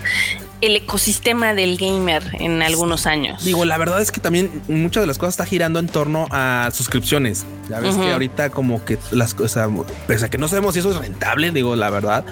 [0.60, 3.44] el ecosistema del gamer en algunos años.
[3.44, 6.70] Digo, la verdad es que también muchas de las cosas está girando en torno a
[6.72, 7.46] suscripciones.
[7.68, 9.68] Ya ves que ahorita como que las cosas,
[10.06, 12.24] pese a que no sabemos si eso es rentable, digo, la verdad,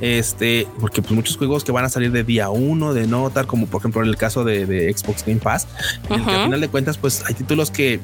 [0.00, 3.46] este, porque pues muchos juegos que van a salir de día uno, de no tal,
[3.46, 5.66] como por ejemplo en el caso de, Xbox Game Pass,
[6.08, 8.00] al final de cuentas, pues hay títulos que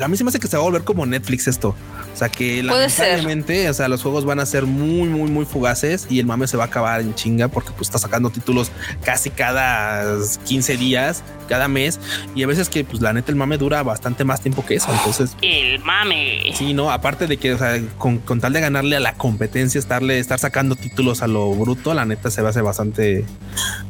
[0.00, 1.74] a mí se me hace que se va a volver como Netflix esto.
[2.12, 6.06] O sea que lamentablemente, o sea, los juegos van a ser muy, muy, muy fugaces
[6.08, 8.70] y el mame se va a acabar en chinga porque pues está sacando títulos
[9.14, 12.00] casi cada 15 días, cada mes.
[12.34, 14.92] Y a veces que pues la neta el mame dura bastante más tiempo que eso.
[14.92, 16.52] Entonces, el mame.
[16.52, 20.18] Sí, no, aparte de que, o sea, con, tal de ganarle a la competencia, estarle,
[20.18, 23.24] estar sacando títulos a lo bruto, la neta se va a hacer bastante,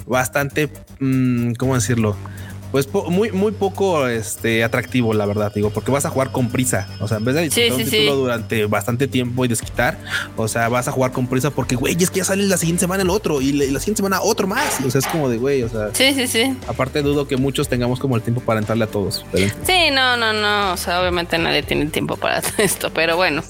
[0.07, 0.69] bastante,
[1.01, 2.17] mm, ¿cómo decirlo?
[2.75, 6.89] Pues muy, muy poco este, atractivo, la verdad, digo, porque vas a jugar con prisa.
[6.99, 9.97] O sea, en vez de disfrutar un título durante bastante tiempo y desquitar,
[10.37, 12.81] o sea, vas a jugar con prisa porque, güey, es que ya sale la siguiente
[12.81, 14.81] semana el otro y, la, siguiente semana otro más.
[14.85, 15.91] O sea, es como de, güey, o sea.
[15.93, 16.59] Sí, sí, sí.
[16.67, 19.25] Aparte, dudo que muchos tengamos como el tiempo para entrarle a todos.
[19.33, 20.73] Sí, no, no, no.
[20.73, 23.45] O sea, obviamente nadie tiene tiempo para esto, pero bueno.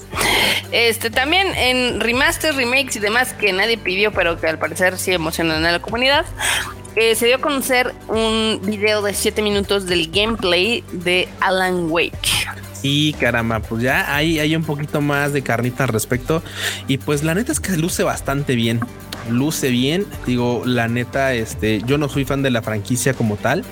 [0.71, 5.13] Este también en remasters, remakes y demás que nadie pidió, pero que al parecer sí
[5.13, 6.27] emocionan a la comunidad.
[6.95, 12.29] Eh, se dio a conocer un video de 7 minutos del gameplay de Alan Wake.
[12.83, 16.41] Y caramba, pues ya hay, hay un poquito más de carnita al respecto.
[16.87, 18.79] Y pues la neta es que luce bastante bien.
[19.29, 20.05] Luce bien.
[20.25, 23.65] Digo, la neta, este, yo no soy fan de la franquicia como tal.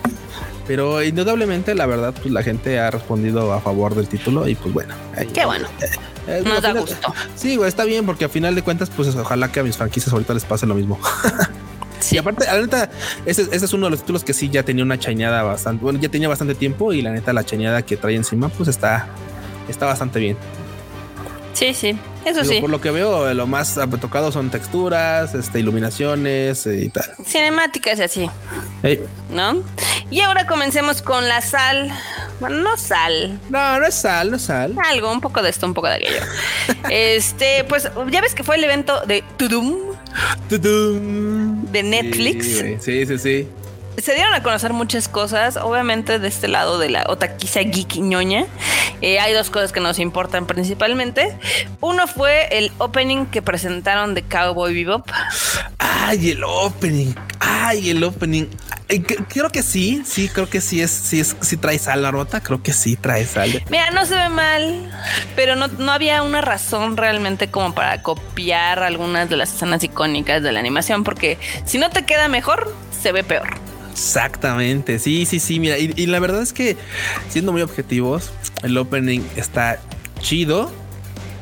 [0.68, 4.48] Pero indudablemente, la verdad, pues la gente ha respondido a favor del título.
[4.48, 4.96] Y pues bueno.
[5.34, 5.68] Qué bueno.
[5.80, 7.14] Eh, eh, Nos da gusto.
[7.36, 10.12] Sí, güey, está bien, porque a final de cuentas, pues ojalá que a mis franquicias
[10.12, 11.00] ahorita les pase lo mismo.
[12.12, 12.90] Y aparte, la neta,
[13.26, 16.10] ese, es uno de los títulos que sí ya tenía una chañada bastante, bueno, ya
[16.10, 19.08] tenía bastante tiempo y la neta, la chañada que trae encima, pues está,
[19.70, 20.38] está bastante bien.
[21.54, 22.60] Sí, sí, eso sí.
[22.60, 27.06] Por lo que veo, lo más tocado son texturas, este, iluminaciones eh, y tal.
[27.24, 28.30] Cinemáticas así.
[29.30, 29.64] ¿No?
[30.10, 31.92] Y ahora comencemos con la sal.
[32.40, 33.40] Bueno, no sal.
[33.50, 34.76] No, no es sal, no es sal.
[34.90, 36.22] Algo, un poco de esto, un poco de aquello.
[36.90, 39.93] este, pues ya ves que fue el evento de Tudum
[41.72, 42.64] de Netflix.
[42.80, 43.48] Sí, sí, sí,
[44.02, 48.46] Se dieron a conocer muchas cosas, obviamente de este lado de la otaquiza geek ñoña.
[49.02, 51.38] Eh, hay dos cosas que nos importan principalmente.
[51.82, 55.08] Uno fue el opening que presentaron de Cowboy Bebop.
[55.78, 57.14] Ay, el opening.
[57.40, 58.46] Ay, el opening.
[59.28, 62.42] Creo que sí, sí, creo que sí es, sí es, sí trae sal la rota,
[62.42, 63.64] creo que sí trae sal.
[63.70, 64.92] Mira, no se ve mal,
[65.36, 70.44] pero no, no había una razón realmente como para copiar algunas de las escenas icónicas
[70.44, 73.73] de la animación, porque si no te queda mejor, se ve peor.
[73.94, 76.76] Exactamente, sí, sí, sí, mira, y, la verdad es que
[77.30, 78.32] siendo muy objetivos,
[78.64, 79.80] el opening está
[80.20, 80.72] chido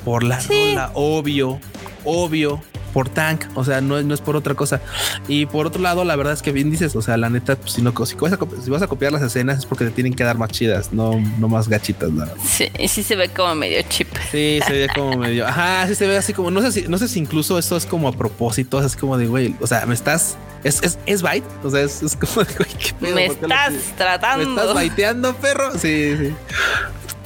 [0.04, 1.62] por la rola, obvio,
[2.04, 2.62] obvio,
[2.92, 4.82] por tank, o sea, no, no es por otra cosa.
[5.28, 7.74] Y por otro lado, la verdad es que bien dices, o sea, la neta, pues,
[7.74, 10.14] si, no, si, vas a, si vas a copiar las escenas es porque te tienen
[10.14, 12.12] que dar más chidas, no, no más gachitas.
[12.12, 14.08] nada Sí, sí se ve como medio chip.
[14.32, 16.98] Sí, se ve como medio, ajá, sí se ve así como, no sé si, no
[16.98, 19.94] sé si incluso esto es como a propósito, es como de, güey, o sea, me
[19.94, 24.46] estás, es, es, es byte, o sea, es, como de, güey, ¿qué Me estás tratando.
[24.46, 25.72] Me estás baiteando, perro.
[25.78, 26.34] Sí, sí.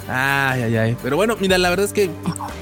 [0.08, 0.98] Ay, ay, ay.
[1.02, 2.10] Pero bueno, mira, la verdad es que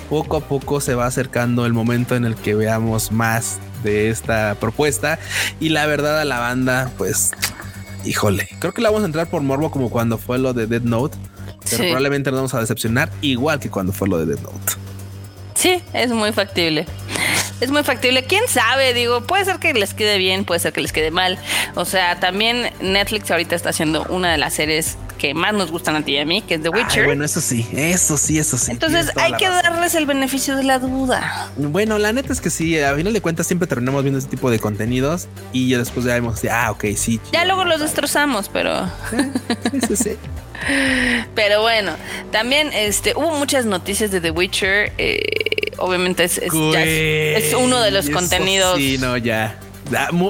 [0.09, 4.55] poco a poco se va acercando el momento en el que veamos más de esta
[4.59, 5.19] propuesta.
[5.59, 7.31] Y la verdad a la banda, pues,
[8.05, 10.81] híjole, creo que la vamos a entrar por morbo como cuando fue lo de Dead
[10.81, 11.17] Note.
[11.69, 14.73] Pero probablemente nos vamos a decepcionar igual que cuando fue lo de Dead Note.
[15.55, 16.85] Sí, es muy factible.
[17.63, 18.23] Es muy factible.
[18.23, 18.93] ¿Quién sabe?
[18.93, 21.37] Digo, puede ser que les quede bien, puede ser que les quede mal.
[21.75, 25.95] O sea, también Netflix ahorita está haciendo una de las series que más nos gustan
[25.95, 27.05] a ti y a mí, que es The Witcher.
[27.05, 28.71] bueno, eso sí, eso sí, eso sí.
[28.71, 31.49] Entonces hay que darles el beneficio de la duda.
[31.55, 34.51] Bueno, la neta es que sí, a final de cuentas siempre terminamos viendo ese tipo
[34.51, 37.21] de contenidos y ya después ya vemos, ah, ok, sí.
[37.31, 38.89] Ya luego los destrozamos, pero...
[39.71, 40.17] Eso sí.
[41.35, 41.91] Pero bueno,
[42.31, 44.93] también este, hubo muchas noticias de The Witcher.
[44.97, 48.77] Eh, obviamente es, es, uno de los contenidos.
[48.77, 49.57] Sí, no, ya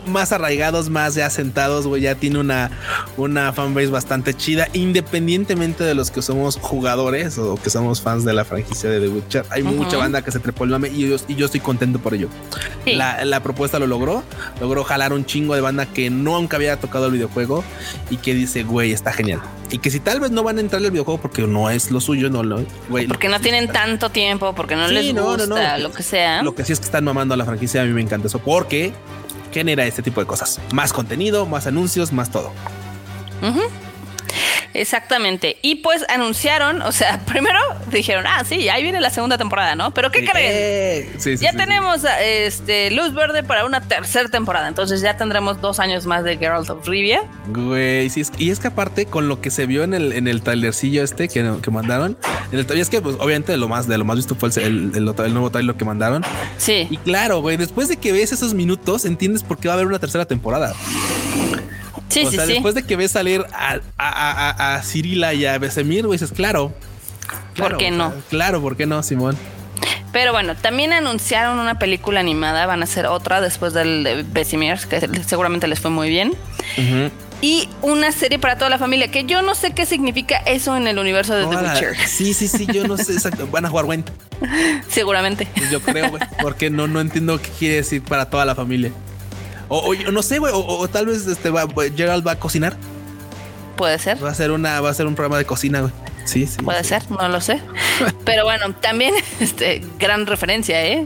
[0.07, 2.71] más arraigados, más ya sentados, güey, ya tiene una,
[3.17, 8.33] una fanbase bastante chida, independientemente de los que somos jugadores o que somos fans de
[8.33, 9.45] la franquicia de The Witcher.
[9.49, 12.13] Hay mucha banda que se trepó el mame y yo, y yo estoy contento por
[12.13, 12.29] ello.
[12.85, 14.23] La, propuesta lo logró,
[14.61, 17.63] logró jalar un chingo de banda que nunca había tocado el videojuego
[18.09, 19.41] y que dice, güey, está genial.
[19.69, 21.99] Y que si tal vez no van a entrar al videojuego porque no es lo
[21.99, 23.07] suyo, no lo, güey.
[23.07, 26.43] Porque no tienen tanto tiempo, porque no les gusta, lo que sea.
[26.43, 28.39] Lo que sí es que están mamando a la franquicia, a mí me encanta eso,
[28.39, 28.93] porque
[29.53, 30.59] genera este tipo de cosas.
[30.73, 32.51] Más contenido, más anuncios, más todo.
[34.73, 35.57] Exactamente.
[35.61, 37.59] Y pues anunciaron, o sea, primero
[37.91, 39.93] dijeron, ah, sí, ahí viene la segunda temporada, ¿no?
[39.93, 40.51] Pero ¿qué creen?
[40.53, 44.67] Eh, ya tenemos este luz verde para una tercera temporada.
[44.67, 47.23] Entonces ya tendremos dos años más de Geralt of Rivia.
[47.47, 50.41] Güey, sí, y es que aparte, con lo que se vio en el, en el
[50.41, 52.17] trailercillo este que, que mandaron,
[52.51, 54.91] en el, y es que pues, obviamente lo más de lo más visto fue el,
[54.95, 56.23] el, nuevo trailer que mandaron.
[56.57, 56.87] Sí.
[56.89, 59.87] Y claro, güey, después de que ves esos minutos, entiendes por qué va a haber
[59.87, 60.73] una tercera temporada.
[62.13, 66.05] Sí, o sea, después de que ves salir a, a, a, Cirila y a Besemir,
[66.05, 66.73] güey, dices, claro.
[67.55, 68.13] ¿Por qué no?
[68.29, 69.37] claro, ¿por qué no, Simón?
[70.11, 74.77] Pero bueno, también anunciaron una película animada, van a hacer otra después del de Besemir,
[74.87, 76.33] que seguramente les fue muy bien.
[77.41, 80.87] Y una serie para toda la familia, que yo no sé qué significa eso en
[80.87, 82.07] el universo de The Witcher.
[82.07, 83.47] Sí, sí, sí, yo no sé exacto.
[83.47, 84.09] Van a jugar Went.
[84.87, 85.47] Seguramente.
[85.53, 88.93] Pues yo creo, güey, porque no, no entiendo qué quiere decir para toda la familia.
[89.75, 92.77] O, no sé, güey, o, tal vez este va, Gerald va a cocinar.
[93.75, 94.23] Puede ser.
[94.23, 95.91] Va a ser una, va a ser un programa de cocina, güey.
[96.25, 96.57] Sí, sí.
[96.61, 97.59] Puede ser, no lo sé.
[98.25, 101.05] Pero bueno, también, este, gran referencia, ¿eh?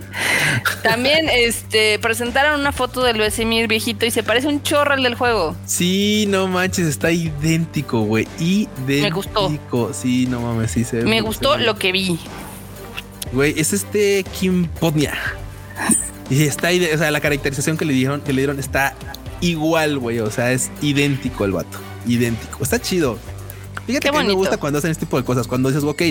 [0.84, 5.16] También, este, presentaron una foto del Besemir viejito y se parece un chorro al del
[5.16, 5.56] juego.
[5.66, 8.28] Sí, no manches, está idéntico, güey.
[8.38, 9.02] Idéntico.
[9.02, 9.94] Me gustó.
[9.94, 12.20] Sí, no mames, sí se Me gustó lo que vi.
[13.32, 15.14] Güey, es este Kim Podnia.
[16.30, 18.96] Y está ahí, o sea, la caracterización que le dieron, que le dieron está
[19.42, 20.20] igual, güey.
[20.20, 21.78] O sea, es idéntico el vato.
[22.06, 22.64] Idéntico.
[22.64, 23.18] Está chido.
[23.86, 25.48] Fíjate que me gusta cuando hacen este tipo de cosas.
[25.48, 26.02] Cuando dices, ok,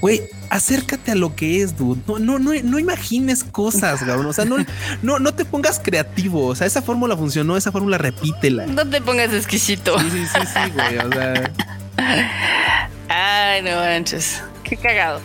[0.00, 2.00] güey, acércate a lo que es, dude.
[2.06, 4.24] No, no, no, no imagines cosas, cabrón.
[4.26, 4.56] O sea, no,
[5.02, 6.46] no, no te pongas creativo.
[6.46, 8.66] O sea, esa fórmula funcionó, esa fórmula repítela.
[8.66, 9.98] No te pongas exquisito.
[10.00, 10.98] Sí, sí, sí, sí, güey.
[10.98, 11.52] O sea.
[13.08, 14.40] Ay, no manches.
[14.68, 15.20] Qué cagado.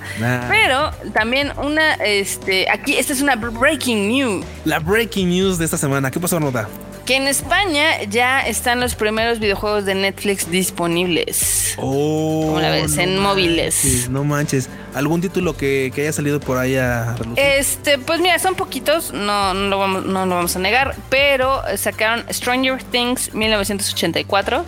[0.50, 4.46] Pero también una, este, aquí, esta es una breaking news.
[4.66, 6.12] La breaking news de esta semana.
[6.12, 6.68] ¿Qué pasó, Nota?
[7.06, 11.76] Que en España ya están los primeros videojuegos de Netflix disponibles.
[11.78, 12.46] Oh.
[12.48, 14.10] Como la ves, en móviles.
[14.10, 14.70] no manches.
[14.94, 19.68] ¿Algún título que, haya salido por ahí a Este, pues mira, son poquitos, no, no,
[19.68, 24.66] lo vamos, no lo vamos a negar, pero sacaron Stranger Things 1984,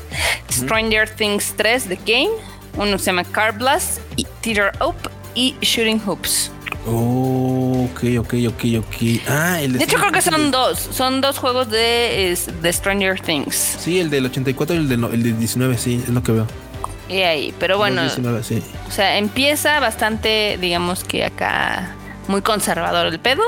[0.51, 4.95] Stranger Things 3 The Game uno se llama Car Blast, y Theater Up
[5.33, 6.51] y Shooting Hoops.
[6.87, 9.21] Oh, ok, ok, ok, ok.
[9.27, 10.77] Ah, el de, de hecho, creo que son dos.
[10.91, 13.55] Son dos juegos de, de Stranger Things.
[13.79, 16.47] Sí, el del 84 y el del, el 19, sí, es lo que veo.
[17.09, 18.03] Y ahí, pero bueno.
[18.05, 21.95] O sea, empieza bastante, digamos que acá
[22.27, 23.43] muy conservador el pedo.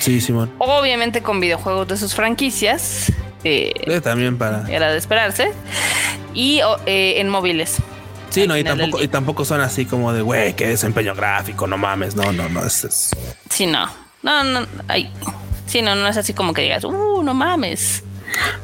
[0.00, 0.50] Sí, Simón.
[0.58, 3.12] Obviamente con videojuegos de sus franquicias.
[3.44, 4.68] Eh, también para.
[4.68, 5.52] Era de esperarse.
[6.34, 7.76] Y eh, en móviles.
[8.30, 11.78] Sí, no, y tampoco, y tampoco son así como de, güey, qué desempeño gráfico, no
[11.78, 12.84] mames, no, no, no, es...
[12.84, 13.10] es...
[13.48, 13.88] Sí, no,
[14.22, 15.10] no, no, ay,
[15.66, 18.02] sí, no, no es así como que digas, uh, no mames.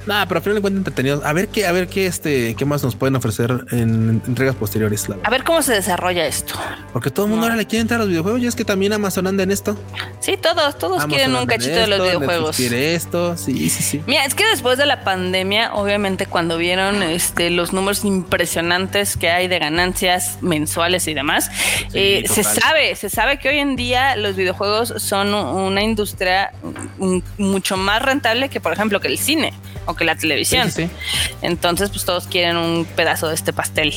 [0.06, 1.24] Nada, pero al final de cuentas entretenidos.
[1.24, 5.06] A ver qué, a ver qué, este, qué más nos pueden ofrecer en entregas posteriores.
[5.22, 6.54] a ver cómo se desarrolla esto.
[6.92, 8.92] Porque todo el mundo ahora le quiere entrar a los videojuegos y es que también
[8.92, 9.76] Amazon anda en esto.
[10.20, 12.56] Sí, todos, todos quieren un cachito de los videojuegos.
[12.56, 14.02] quiere esto, sí, sí, sí.
[14.06, 19.30] Mira, es que después de la pandemia, obviamente, cuando vieron este, los números impresionantes que
[19.30, 21.50] hay de ganancias mensuales y demás,
[21.94, 26.52] eh, se sabe, se sabe que hoy en día los videojuegos son una industria
[27.38, 29.52] mucho más rentable que, por ejemplo, que el cine
[29.86, 30.70] o que la televisión.
[31.42, 33.92] Entonces, pues todos quieren un pedazo de este pastel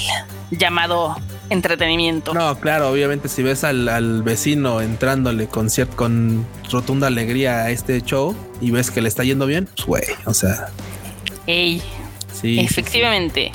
[0.51, 1.16] llamado
[1.49, 2.34] entretenimiento.
[2.34, 8.36] No, claro, obviamente si ves al, vecino entrándole con, con rotunda alegría a este show
[8.61, 10.70] y ves que le está yendo bien, pues güey, o sea.
[11.47, 11.82] Ey.
[12.45, 12.59] Sí.
[12.59, 13.51] Efectivamente.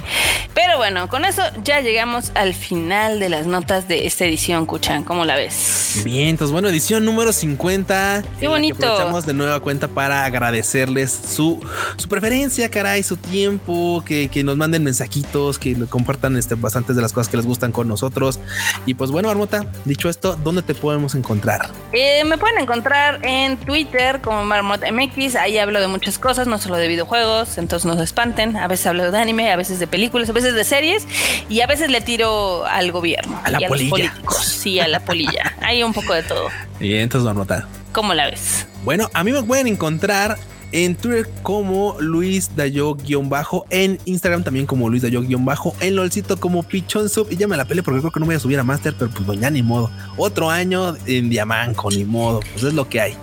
[0.53, 5.05] Pero bueno, con eso ya llegamos al final de las notas de esta edición, Kuchan.
[5.05, 6.03] ¿Cómo la ves?
[6.05, 8.24] Bien, entonces bueno, edición número 50.
[8.41, 8.84] Qué bonito.
[8.84, 11.64] aprovechamos de nueva cuenta para agradecerles su,
[11.97, 17.03] su preferencia, caray, su tiempo, que, que nos manden mensajitos, que compartan este, bastantes de
[17.03, 18.41] las cosas que les gustan con nosotros.
[18.86, 21.70] Y pues bueno, Armota, dicho esto, ¿dónde te podemos encontrar?
[21.93, 25.36] Eh, me pueden encontrar en Twitter como MarmotMX.
[25.36, 28.57] Ahí hablo de muchas cosas, no solo de videojuegos, entonces no se espanten.
[28.57, 31.07] A veces hablo de anime, a veces de películas, a veces de series
[31.49, 33.41] y a veces le tiro al gobierno.
[33.45, 34.14] A la polilla.
[34.43, 35.55] sí, a la polilla.
[35.61, 36.49] Hay un poco de todo.
[36.81, 37.66] Y entonces, Marmota.
[37.93, 38.66] ¿Cómo la ves?
[38.85, 40.39] Bueno, a mí me pueden encontrar
[40.72, 47.09] en Twitter como Luis Dayo-bajo, en Instagram también como Luis Dayo-bajo, en LOLcito como Pichon
[47.09, 47.28] Sub.
[47.31, 49.11] Y ya me la peleé porque creo que no voy a subir a Master, pero
[49.11, 49.91] pues ya ni modo.
[50.16, 52.41] Otro año en Diamanco, ni modo.
[52.53, 53.16] Pues es lo que hay.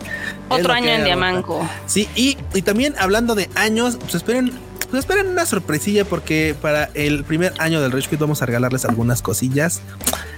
[0.50, 1.68] Otro año en Diamanco.
[1.86, 4.52] Sí, y, y también hablando de años, pues esperen
[4.90, 8.86] pues esperen una sorpresilla porque para el primer año del Rage Quit vamos a regalarles
[8.86, 9.82] algunas cosillas.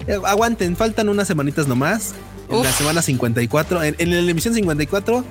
[0.08, 2.14] Eh, aguanten, faltan unas semanitas nomás
[2.50, 5.24] en la semana 54, en, en, la emisión 54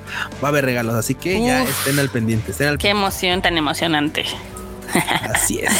[0.42, 2.52] va a haber regalos, así que ya estén al pendiente.
[2.78, 4.24] Qué emoción tan emocionante.
[5.34, 5.72] Así es.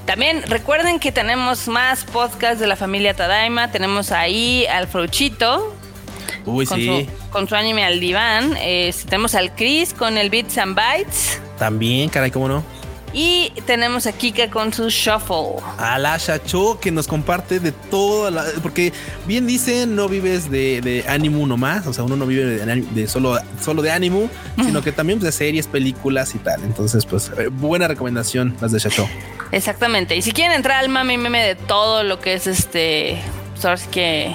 [0.06, 3.70] También recuerden que tenemos más podcasts de la familia Tadaima.
[3.70, 5.74] Tenemos ahí al Fruchito.
[6.46, 6.86] Uy, con sí.
[6.86, 8.56] Su, con su anime al diván.
[8.58, 11.40] Eh, tenemos al Chris con el Bits and Bytes.
[11.58, 12.64] También, caray, cómo no.
[13.14, 15.62] Y tenemos a Kika con su shuffle.
[15.78, 18.28] A la Shacho que nos comparte de todo.
[18.28, 18.92] La, porque
[19.24, 21.86] bien dicen, no vives de, de ánimo nomás.
[21.86, 25.32] O sea, uno no vive de, de solo, solo de ánimo, sino que también pues,
[25.32, 26.64] de series, películas y tal.
[26.64, 29.08] Entonces, pues, eh, buena recomendación las de Shacho.
[29.52, 30.16] Exactamente.
[30.16, 33.22] Y si quieren entrar al mami meme de todo lo que es este.
[33.62, 34.34] Pues que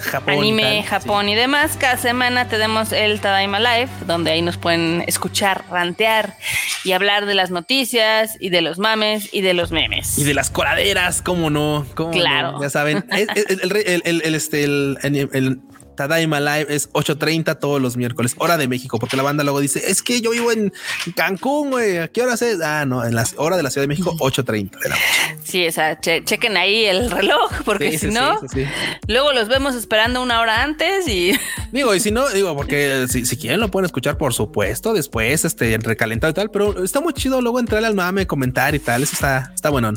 [0.00, 1.32] Japón anime, tal, Japón sí.
[1.32, 1.76] y demás.
[1.78, 6.36] Cada semana tenemos el Tadaima Live, donde ahí nos pueden escuchar, rantear
[6.84, 10.18] y hablar de las noticias y de los mames y de los memes.
[10.18, 12.52] Y de las coladeras, cómo no, ¿Cómo Claro.
[12.52, 12.62] no?
[12.62, 13.04] ya saben.
[13.10, 15.60] el, el, el, el, el, este, el
[15.98, 19.90] Tadaima Live es 8.30 todos los miércoles, hora de México, porque la banda luego dice,
[19.90, 20.72] es que yo vivo en
[21.16, 22.60] Cancún, güey, ¿a qué hora es?
[22.62, 25.38] Ah, no, en la hora de la Ciudad de México, 8.30 de la noche.
[25.42, 28.64] Sí, o sea, che chequen ahí el reloj, porque Sí, si sí, no, sí,
[29.08, 31.32] luego los vemos esperando una hora antes y
[31.72, 35.44] Digo, y si no, digo, porque si, si quieren lo pueden escuchar, por supuesto, después,
[35.44, 39.02] este, recalentado y tal, pero está muy chido luego entrarle al mame, comentar y tal,
[39.02, 39.92] eso está, está bueno.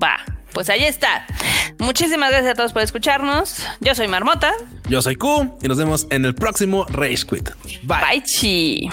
[0.00, 0.41] va.
[0.52, 1.26] Pues ahí está.
[1.78, 3.64] Muchísimas gracias a todos por escucharnos.
[3.80, 4.52] Yo soy Marmota.
[4.88, 7.50] Yo soy Q y nos vemos en el próximo Rage Quit.
[7.82, 7.98] Bye.
[8.10, 8.88] Bye, chi.